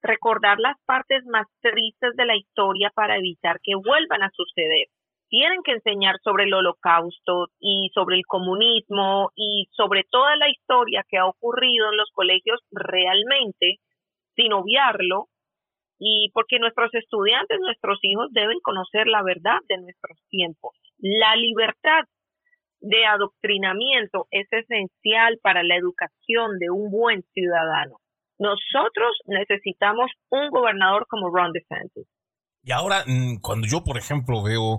recordar 0.00 0.58
las 0.58 0.80
partes 0.86 1.26
más 1.26 1.46
tristes 1.60 2.16
de 2.16 2.24
la 2.24 2.36
historia 2.36 2.90
para 2.94 3.18
evitar 3.18 3.60
que 3.62 3.74
vuelvan 3.74 4.22
a 4.22 4.30
suceder 4.30 4.86
tienen 5.28 5.62
que 5.62 5.72
enseñar 5.72 6.16
sobre 6.22 6.44
el 6.44 6.54
holocausto 6.54 7.48
y 7.60 7.90
sobre 7.94 8.16
el 8.16 8.26
comunismo 8.26 9.30
y 9.36 9.68
sobre 9.72 10.04
toda 10.10 10.36
la 10.36 10.48
historia 10.48 11.04
que 11.08 11.18
ha 11.18 11.26
ocurrido 11.26 11.90
en 11.90 11.96
los 11.96 12.10
colegios 12.12 12.60
realmente, 12.70 13.76
sin 14.34 14.52
obviarlo, 14.52 15.26
y 15.98 16.30
porque 16.32 16.58
nuestros 16.58 16.94
estudiantes, 16.94 17.58
nuestros 17.60 17.98
hijos 18.02 18.28
deben 18.32 18.60
conocer 18.62 19.06
la 19.08 19.22
verdad 19.22 19.58
de 19.68 19.78
nuestros 19.78 20.18
tiempos. 20.30 20.76
La 20.98 21.34
libertad 21.36 22.04
de 22.80 23.04
adoctrinamiento 23.06 24.26
es 24.30 24.46
esencial 24.52 25.38
para 25.42 25.62
la 25.62 25.76
educación 25.76 26.58
de 26.58 26.70
un 26.70 26.90
buen 26.90 27.22
ciudadano. 27.34 27.96
Nosotros 28.38 29.18
necesitamos 29.26 30.12
un 30.30 30.50
gobernador 30.50 31.06
como 31.08 31.28
Ron 31.28 31.52
DeSantis. 31.52 32.06
Y 32.62 32.72
ahora, 32.72 33.02
mm, 33.06 33.40
cuando 33.40 33.66
yo, 33.66 33.82
por 33.82 33.98
ejemplo, 33.98 34.42
veo 34.42 34.78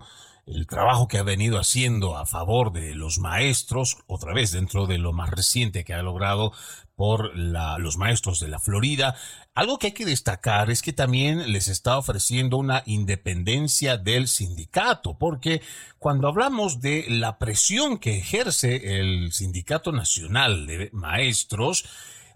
el 0.52 0.68
trabajo 0.68 1.08
que 1.08 1.18
ha 1.18 1.24
venido 1.24 1.60
haciendo 1.60 2.18
a 2.18 2.26
favor 2.26 2.72
de 2.72 2.95
los 2.95 3.20
maestros, 3.20 3.97
otra 4.08 4.34
vez 4.34 4.52
dentro 4.52 4.88
de 4.88 4.97
lo 4.97 5.14
más 5.14 5.30
reciente 5.30 5.84
que 5.84 5.93
ha 5.93 6.02
logrado 6.02 6.54
por 6.95 7.34
los 7.38 7.97
maestros 7.97 8.41
de 8.41 8.50
la 8.50 8.60
Florida. 8.60 9.16
Algo 9.56 9.80
que 9.80 9.88
hay 9.88 9.93
que 9.93 10.06
destacar 10.06 10.70
es 10.70 10.82
que 10.82 10.91
también 10.91 11.54
les 11.54 11.70
está 11.70 11.97
ofreciendo 11.97 12.58
una 12.58 12.84
independencia 12.86 13.97
del 13.97 14.28
sindicato, 14.28 15.18
porque 15.18 15.62
cuando 15.97 16.28
hablamos 16.28 16.82
de 16.82 17.06
la 17.08 17.38
presión 17.39 18.00
que 18.00 18.18
ejerce 18.18 19.00
el 19.00 19.32
Sindicato 19.32 19.91
Nacional 19.91 20.68
de 20.68 20.89
Maestros, 20.91 21.86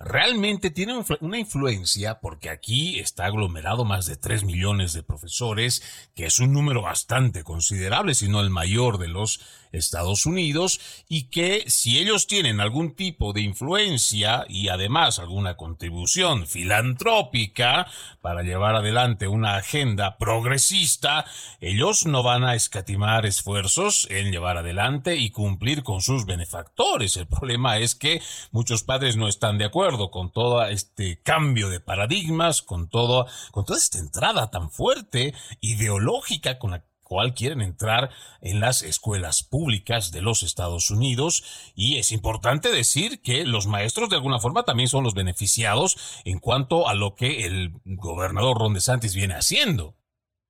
realmente 0.04 0.70
tiene 0.70 1.04
una 1.22 1.39
influencia 1.39 2.20
porque 2.20 2.49
aquí 2.49 2.99
está 2.99 3.26
aglomerado 3.26 3.86
más 3.86 4.06
de 4.06 4.18
3 4.18 4.43
millones 4.43 4.93
de 4.93 5.04
profesores, 5.04 5.82
que 6.16 6.26
es 6.26 6.39
un 6.39 6.54
número 6.54 6.82
bastante 6.82 7.43
considerable, 7.43 8.16
si 8.16 8.28
no 8.28 8.41
el 8.41 8.49
mayor 8.49 8.97
de 8.97 9.08
los 9.08 9.41
Estados 9.74 10.26
Unidos 10.26 10.80
y 11.09 11.30
que 11.30 11.65
si 11.67 11.99
ellos 11.99 12.28
tienen 12.28 12.59
algún 12.59 12.95
tipo 12.95 13.34
de 13.34 13.41
influencia 13.41 14.45
y 14.47 14.69
además 14.69 15.19
alguna 15.19 15.57
contribución 15.57 16.47
filantrópica 16.47 17.88
para 18.21 18.43
llevar 18.43 18.76
adelante 18.76 19.28
una 19.28 19.55
agenda 19.55 20.17
progresista, 20.17 21.26
ellos 21.59 22.05
no 22.05 22.24
van 22.24 22.43
a 22.43 22.55
escatimar 22.55 23.26
esfuerzos 23.26 24.07
en 24.09 24.32
llevar 24.32 24.57
adelante 24.57 25.17
y 25.17 25.32
cumplir 25.32 25.84
con 25.84 26.01
sus 26.01 26.26
benefactores. 26.26 27.17
El 27.17 27.28
problema 27.28 27.78
es 27.80 27.95
que 27.95 28.21
muchos 28.51 28.84
padres 28.84 29.17
no 29.17 29.28
están 29.28 29.57
de 29.57 29.65
acuerdo 29.65 30.11
con 30.11 30.32
todo 30.32 30.63
este 30.65 31.21
cambio 31.21 31.69
de 31.69 31.80
paradigmas, 31.80 32.61
con 32.61 32.89
todo, 32.89 33.28
con 33.51 33.65
toda 33.65 33.80
esta 33.80 33.99
entrada 33.99 34.49
tan 34.49 34.69
fuerte 34.69 35.34
ideológica 35.61 36.59
con 36.59 36.71
la 36.71 36.84
cual 37.04 37.34
quieren 37.34 37.62
entrar 37.62 38.10
en 38.41 38.60
las 38.60 38.82
escuelas 38.82 39.43
públicas 39.43 40.12
de 40.12 40.22
los 40.22 40.43
Estados 40.43 40.89
Unidos 40.89 41.74
y 41.76 41.97
es 41.97 42.12
importante 42.12 42.70
decir 42.70 43.22
que 43.22 43.45
los 43.45 43.68
maestros 43.68 44.10
de 44.10 44.16
alguna 44.16 44.39
forma 44.39 44.64
también 44.64 44.88
son 44.88 45.04
los 45.04 45.14
beneficiados 45.14 46.22
en 46.26 46.39
cuanto 46.39 46.88
a 46.88 46.93
lo 46.95 47.16
que 47.16 47.45
el 47.45 47.72
gobernador 47.86 48.58
Ron 48.58 48.74
DeSantis 48.74 49.16
viene 49.16 49.36
haciendo. 49.36 49.95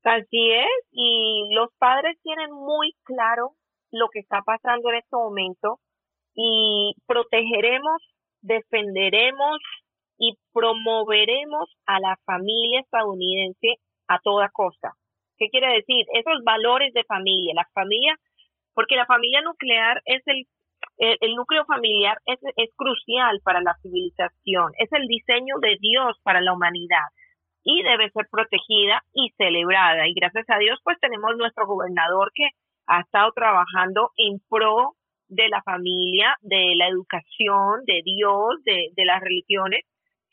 Así 0.03 0.51
es, 0.51 0.87
y 0.91 1.45
los 1.51 1.69
padres 1.79 2.17
tienen 2.23 2.51
muy 2.51 2.93
claro 3.03 3.55
lo 3.91 4.09
que 4.09 4.19
está 4.19 4.41
pasando 4.41 4.89
en 4.89 4.95
este 4.95 5.15
momento 5.15 5.79
y 6.35 6.93
protegeremos, 7.05 8.01
defenderemos 8.41 9.59
y 10.17 10.37
promoveremos 10.51 11.69
a 11.85 11.99
la 11.99 12.17
familia 12.25 12.81
estadounidense 12.81 13.75
a 14.07 14.19
toda 14.19 14.49
costa. 14.49 14.93
¿Qué 15.37 15.49
quiere 15.49 15.73
decir? 15.73 16.05
Esos 16.13 16.43
valores 16.43 16.93
de 16.93 17.03
familia, 17.03 17.53
la 17.55 17.67
familia, 17.73 18.15
porque 18.73 18.95
la 18.95 19.05
familia 19.05 19.41
nuclear 19.41 20.01
es 20.05 20.21
el, 20.25 20.45
el, 20.97 21.35
núcleo 21.35 21.65
familiar 21.65 22.17
es, 22.25 22.39
es 22.55 22.69
crucial 22.75 23.39
para 23.43 23.61
la 23.61 23.75
civilización, 23.81 24.71
es 24.77 24.91
el 24.91 25.07
diseño 25.07 25.55
de 25.61 25.77
Dios 25.79 26.17
para 26.23 26.41
la 26.41 26.53
humanidad 26.53 27.07
y 27.63 27.81
debe 27.83 28.09
ser 28.11 28.27
protegida 28.29 29.01
y 29.13 29.29
celebrada. 29.37 30.07
Y 30.07 30.13
gracias 30.13 30.45
a 30.49 30.57
Dios, 30.57 30.79
pues 30.83 30.99
tenemos 30.99 31.35
nuestro 31.37 31.65
gobernador 31.65 32.31
que 32.33 32.49
ha 32.87 33.01
estado 33.01 33.31
trabajando 33.33 34.11
en 34.17 34.39
pro 34.49 34.95
de 35.29 35.47
la 35.49 35.61
familia, 35.63 36.35
de 36.41 36.75
la 36.75 36.87
educación, 36.87 37.85
de 37.85 38.01
Dios, 38.03 38.61
de, 38.65 38.89
de 38.95 39.05
las 39.05 39.21
religiones, 39.21 39.81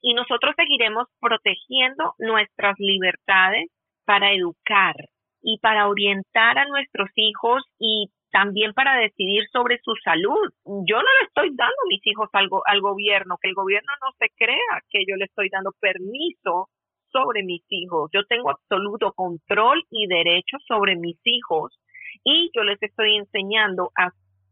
y 0.03 0.15
nosotros 0.15 0.55
seguiremos 0.57 1.07
protegiendo 1.21 2.15
nuestras 2.19 2.75
libertades 2.79 3.71
para 4.11 4.33
educar 4.33 4.97
y 5.41 5.61
para 5.61 5.87
orientar 5.87 6.59
a 6.59 6.65
nuestros 6.65 7.09
hijos 7.15 7.63
y 7.79 8.11
también 8.33 8.73
para 8.75 8.97
decidir 8.97 9.45
sobre 9.53 9.79
su 9.85 9.93
salud. 10.03 10.51
Yo 10.65 10.97
no 10.97 11.11
le 11.21 11.27
estoy 11.29 11.51
dando 11.51 11.81
a 11.85 11.89
mis 11.89 12.05
hijos 12.05 12.29
algo 12.33 12.61
al 12.67 12.81
gobierno, 12.81 13.39
que 13.41 13.49
el 13.51 13.55
gobierno 13.55 13.93
no 14.03 14.11
se 14.19 14.27
crea 14.37 14.83
que 14.91 15.05
yo 15.09 15.15
le 15.15 15.27
estoy 15.27 15.49
dando 15.49 15.71
permiso 15.79 16.71
sobre 17.13 17.45
mis 17.45 17.63
hijos. 17.69 18.11
Yo 18.13 18.25
tengo 18.25 18.51
absoluto 18.51 19.13
control 19.13 19.81
y 19.93 20.09
derecho 20.09 20.57
sobre 20.67 20.97
mis 20.97 21.21
hijos 21.23 21.79
y 22.25 22.51
yo 22.53 22.65
les 22.65 22.83
estoy 22.83 23.15
enseñando 23.15 23.93
a 23.97 24.09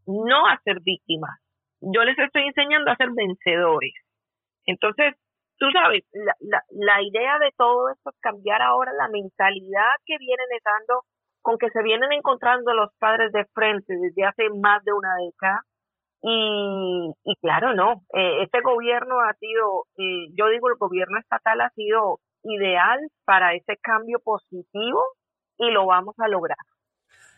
no 0.07 0.47
a 0.47 0.57
ser 0.63 0.79
víctimas. 0.79 1.37
Yo 1.81 2.05
les 2.05 2.17
estoy 2.17 2.43
enseñando 2.43 2.91
a 2.91 2.95
ser 2.95 3.09
vencedores. 3.13 3.93
Entonces, 4.65 5.15
tú 5.59 5.67
sabes, 5.71 6.03
la, 6.13 6.35
la, 6.39 6.63
la 6.71 7.01
idea 7.03 7.37
de 7.39 7.51
todo 7.57 7.89
esto 7.89 8.09
es 8.09 8.15
cambiar 8.21 8.61
ahora 8.61 8.91
la 8.93 9.09
mentalidad 9.09 9.93
que 10.05 10.17
vienen 10.17 10.47
dando, 10.63 11.03
con 11.41 11.57
que 11.57 11.69
se 11.69 11.83
vienen 11.83 12.11
encontrando 12.13 12.73
los 12.73 12.89
padres 12.97 13.31
de 13.31 13.45
frente 13.53 13.95
desde 13.95 14.25
hace 14.25 14.49
más 14.49 14.83
de 14.83 14.93
una 14.93 15.15
década. 15.17 15.61
Y, 16.21 17.13
y 17.23 17.35
claro, 17.37 17.73
no, 17.73 18.03
eh, 18.13 18.43
este 18.43 18.61
gobierno 18.61 19.21
ha 19.21 19.33
sido, 19.35 19.85
eh, 19.97 20.27
yo 20.35 20.49
digo, 20.49 20.69
el 20.69 20.75
gobierno 20.77 21.17
estatal 21.17 21.61
ha 21.61 21.69
sido 21.71 22.19
ideal 22.43 22.99
para 23.25 23.53
ese 23.53 23.77
cambio 23.81 24.19
positivo 24.19 25.01
y 25.57 25.71
lo 25.71 25.85
vamos 25.85 26.15
a 26.19 26.27
lograr. 26.27 26.57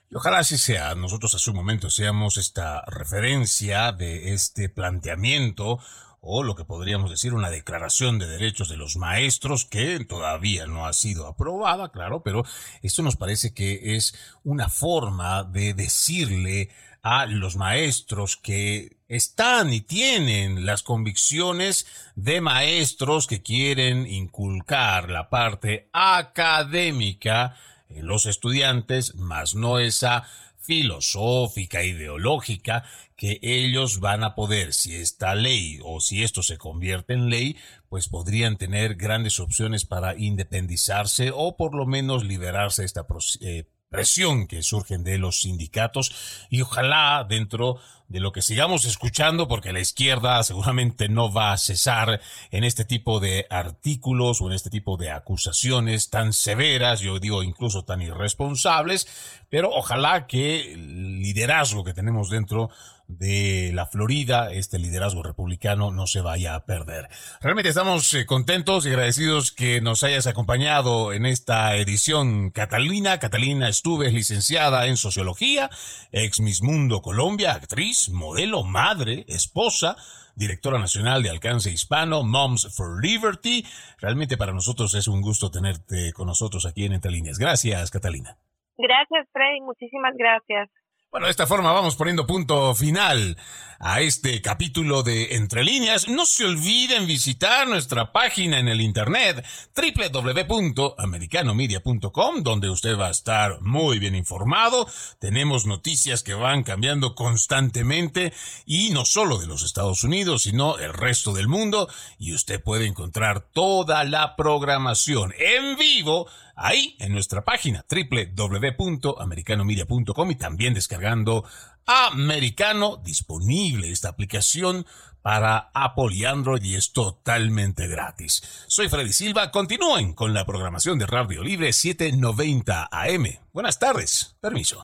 Y 0.09 0.15
ojalá 0.15 0.39
así 0.39 0.57
sea. 0.57 0.93
Nosotros 0.95 1.33
hace 1.35 1.51
un 1.51 1.57
momento 1.57 1.87
hacíamos 1.87 2.37
esta 2.37 2.83
referencia 2.87 3.91
de 3.91 4.33
este 4.33 4.67
planteamiento 4.67 5.77
o 6.21 6.43
lo 6.43 6.55
que 6.55 6.65
podríamos 6.65 7.09
decir 7.09 7.33
una 7.33 7.49
declaración 7.49 8.19
de 8.19 8.27
derechos 8.27 8.69
de 8.69 8.77
los 8.77 8.95
maestros 8.95 9.65
que 9.65 10.05
todavía 10.05 10.67
no 10.67 10.85
ha 10.85 10.93
sido 10.93 11.27
aprobada, 11.27 11.91
claro, 11.91 12.21
pero 12.21 12.45
esto 12.83 13.01
nos 13.01 13.15
parece 13.15 13.55
que 13.55 13.95
es 13.95 14.13
una 14.43 14.69
forma 14.69 15.43
de 15.43 15.73
decirle 15.73 16.69
a 17.01 17.25
los 17.25 17.55
maestros 17.55 18.37
que 18.37 18.97
están 19.07 19.73
y 19.73 19.81
tienen 19.81 20.63
las 20.65 20.83
convicciones 20.83 21.87
de 22.15 22.39
maestros 22.39 23.25
que 23.25 23.41
quieren 23.41 24.05
inculcar 24.05 25.09
la 25.09 25.27
parte 25.29 25.89
académica 25.91 27.57
en 27.89 28.05
los 28.05 28.27
estudiantes, 28.27 29.15
más 29.15 29.55
no 29.55 29.79
esa 29.79 30.23
filosófica, 30.61 31.83
ideológica, 31.83 32.83
que 33.15 33.39
ellos 33.41 33.99
van 33.99 34.23
a 34.23 34.33
poder, 34.35 34.73
si 34.73 34.95
esta 34.95 35.35
ley 35.35 35.79
o 35.83 35.99
si 35.99 36.23
esto 36.23 36.41
se 36.41 36.57
convierte 36.57 37.13
en 37.13 37.29
ley, 37.29 37.57
pues 37.89 38.07
podrían 38.07 38.57
tener 38.57 38.95
grandes 38.95 39.39
opciones 39.39 39.85
para 39.85 40.17
independizarse 40.17 41.31
o 41.33 41.57
por 41.57 41.75
lo 41.75 41.85
menos 41.85 42.23
liberarse 42.23 42.81
de 42.81 42.85
esta 42.85 43.05
eh, 43.41 43.65
presión 43.91 44.47
que 44.47 44.63
surgen 44.63 45.03
de 45.03 45.17
los 45.17 45.41
sindicatos 45.41 46.47
y 46.49 46.61
ojalá 46.61 47.25
dentro 47.27 47.77
de 48.07 48.21
lo 48.21 48.31
que 48.31 48.41
sigamos 48.41 48.85
escuchando, 48.85 49.47
porque 49.47 49.73
la 49.73 49.79
izquierda 49.79 50.41
seguramente 50.43 51.09
no 51.09 51.31
va 51.31 51.51
a 51.51 51.57
cesar 51.57 52.21
en 52.51 52.63
este 52.63 52.85
tipo 52.85 53.19
de 53.19 53.47
artículos 53.49 54.41
o 54.41 54.47
en 54.47 54.53
este 54.53 54.69
tipo 54.69 54.97
de 54.97 55.11
acusaciones 55.11 56.09
tan 56.09 56.33
severas, 56.33 57.01
yo 57.01 57.19
digo 57.19 57.43
incluso 57.43 57.83
tan 57.83 58.01
irresponsables, 58.01 59.07
pero 59.49 59.69
ojalá 59.71 60.25
que 60.25 60.73
el 60.73 61.21
liderazgo 61.21 61.83
que 61.83 61.93
tenemos 61.93 62.29
dentro 62.29 62.69
de 63.17 63.71
la 63.73 63.85
Florida, 63.85 64.51
este 64.51 64.79
liderazgo 64.79 65.23
republicano 65.23 65.91
no 65.91 66.07
se 66.07 66.21
vaya 66.21 66.55
a 66.55 66.65
perder. 66.65 67.09
Realmente 67.41 67.69
estamos 67.69 68.13
eh, 68.13 68.25
contentos 68.25 68.85
y 68.85 68.89
agradecidos 68.89 69.51
que 69.51 69.81
nos 69.81 70.03
hayas 70.03 70.27
acompañado 70.27 71.13
en 71.13 71.25
esta 71.25 71.75
edición 71.75 72.51
Catalina. 72.51 73.19
Catalina 73.19 73.69
Estuve 73.69 74.11
licenciada 74.11 74.87
en 74.87 74.97
sociología, 74.97 75.69
ex 76.11 76.39
Miss 76.39 76.61
Mundo 76.61 77.01
Colombia, 77.01 77.53
actriz, 77.53 78.09
modelo, 78.09 78.63
madre, 78.63 79.25
esposa, 79.27 79.95
directora 80.35 80.79
nacional 80.79 81.23
de 81.23 81.29
alcance 81.29 81.71
hispano, 81.71 82.23
Moms 82.23 82.75
for 82.75 83.03
Liberty. 83.03 83.65
Realmente 83.99 84.37
para 84.37 84.53
nosotros 84.53 84.93
es 84.95 85.07
un 85.07 85.21
gusto 85.21 85.51
tenerte 85.51 86.13
con 86.13 86.27
nosotros 86.27 86.65
aquí 86.65 86.85
en 86.85 86.93
Entre 86.93 87.11
Líneas. 87.11 87.37
Gracias, 87.37 87.91
Catalina. 87.91 88.37
Gracias, 88.77 89.27
Freddy. 89.31 89.61
Muchísimas 89.61 90.15
gracias. 90.17 90.69
Bueno, 91.11 91.27
de 91.27 91.31
esta 91.31 91.45
forma 91.45 91.73
vamos 91.73 91.97
poniendo 91.97 92.25
punto 92.25 92.73
final 92.73 93.35
a 93.81 93.99
este 93.99 94.41
capítulo 94.41 95.03
de 95.03 95.35
Entre 95.35 95.61
líneas. 95.61 96.07
No 96.07 96.25
se 96.25 96.45
olviden 96.45 97.05
visitar 97.05 97.67
nuestra 97.67 98.13
página 98.13 98.59
en 98.59 98.69
el 98.69 98.79
internet 98.79 99.45
www.americanomedia.com 99.75 102.43
donde 102.43 102.69
usted 102.69 102.97
va 102.97 103.07
a 103.07 103.11
estar 103.11 103.59
muy 103.59 103.99
bien 103.99 104.15
informado. 104.15 104.87
Tenemos 105.19 105.65
noticias 105.65 106.23
que 106.23 106.33
van 106.33 106.63
cambiando 106.63 107.13
constantemente 107.13 108.31
y 108.65 108.91
no 108.91 109.03
solo 109.03 109.37
de 109.37 109.47
los 109.47 109.63
Estados 109.63 110.05
Unidos, 110.05 110.43
sino 110.43 110.77
el 110.77 110.93
resto 110.93 111.33
del 111.33 111.49
mundo 111.49 111.89
y 112.19 112.33
usted 112.33 112.63
puede 112.63 112.85
encontrar 112.85 113.41
toda 113.41 114.05
la 114.05 114.37
programación 114.37 115.33
en 115.37 115.75
vivo 115.75 116.29
ahí 116.65 116.95
en 116.99 117.11
nuestra 117.11 117.43
página 117.43 117.85
www.americanomedia.com 117.89 120.31
y 120.31 120.35
también 120.35 120.73
descargando 120.73 121.43
Americano 121.85 123.01
disponible 123.03 123.91
esta 123.91 124.07
aplicación 124.09 124.85
para 125.21 125.69
Apple 125.73 126.13
y 126.13 126.25
Android 126.25 126.63
y 126.63 126.75
es 126.75 126.93
totalmente 126.93 127.87
gratis. 127.87 128.41
Soy 128.67 128.89
Freddy 128.89 129.13
Silva, 129.13 129.51
continúen 129.51 130.13
con 130.13 130.33
la 130.33 130.45
programación 130.45 130.97
de 130.97 131.05
Radio 131.05 131.43
Libre 131.43 131.73
790 131.73 132.89
AM. 132.91 133.25
Buenas 133.53 133.79
tardes, 133.79 134.35
permiso. 134.41 134.79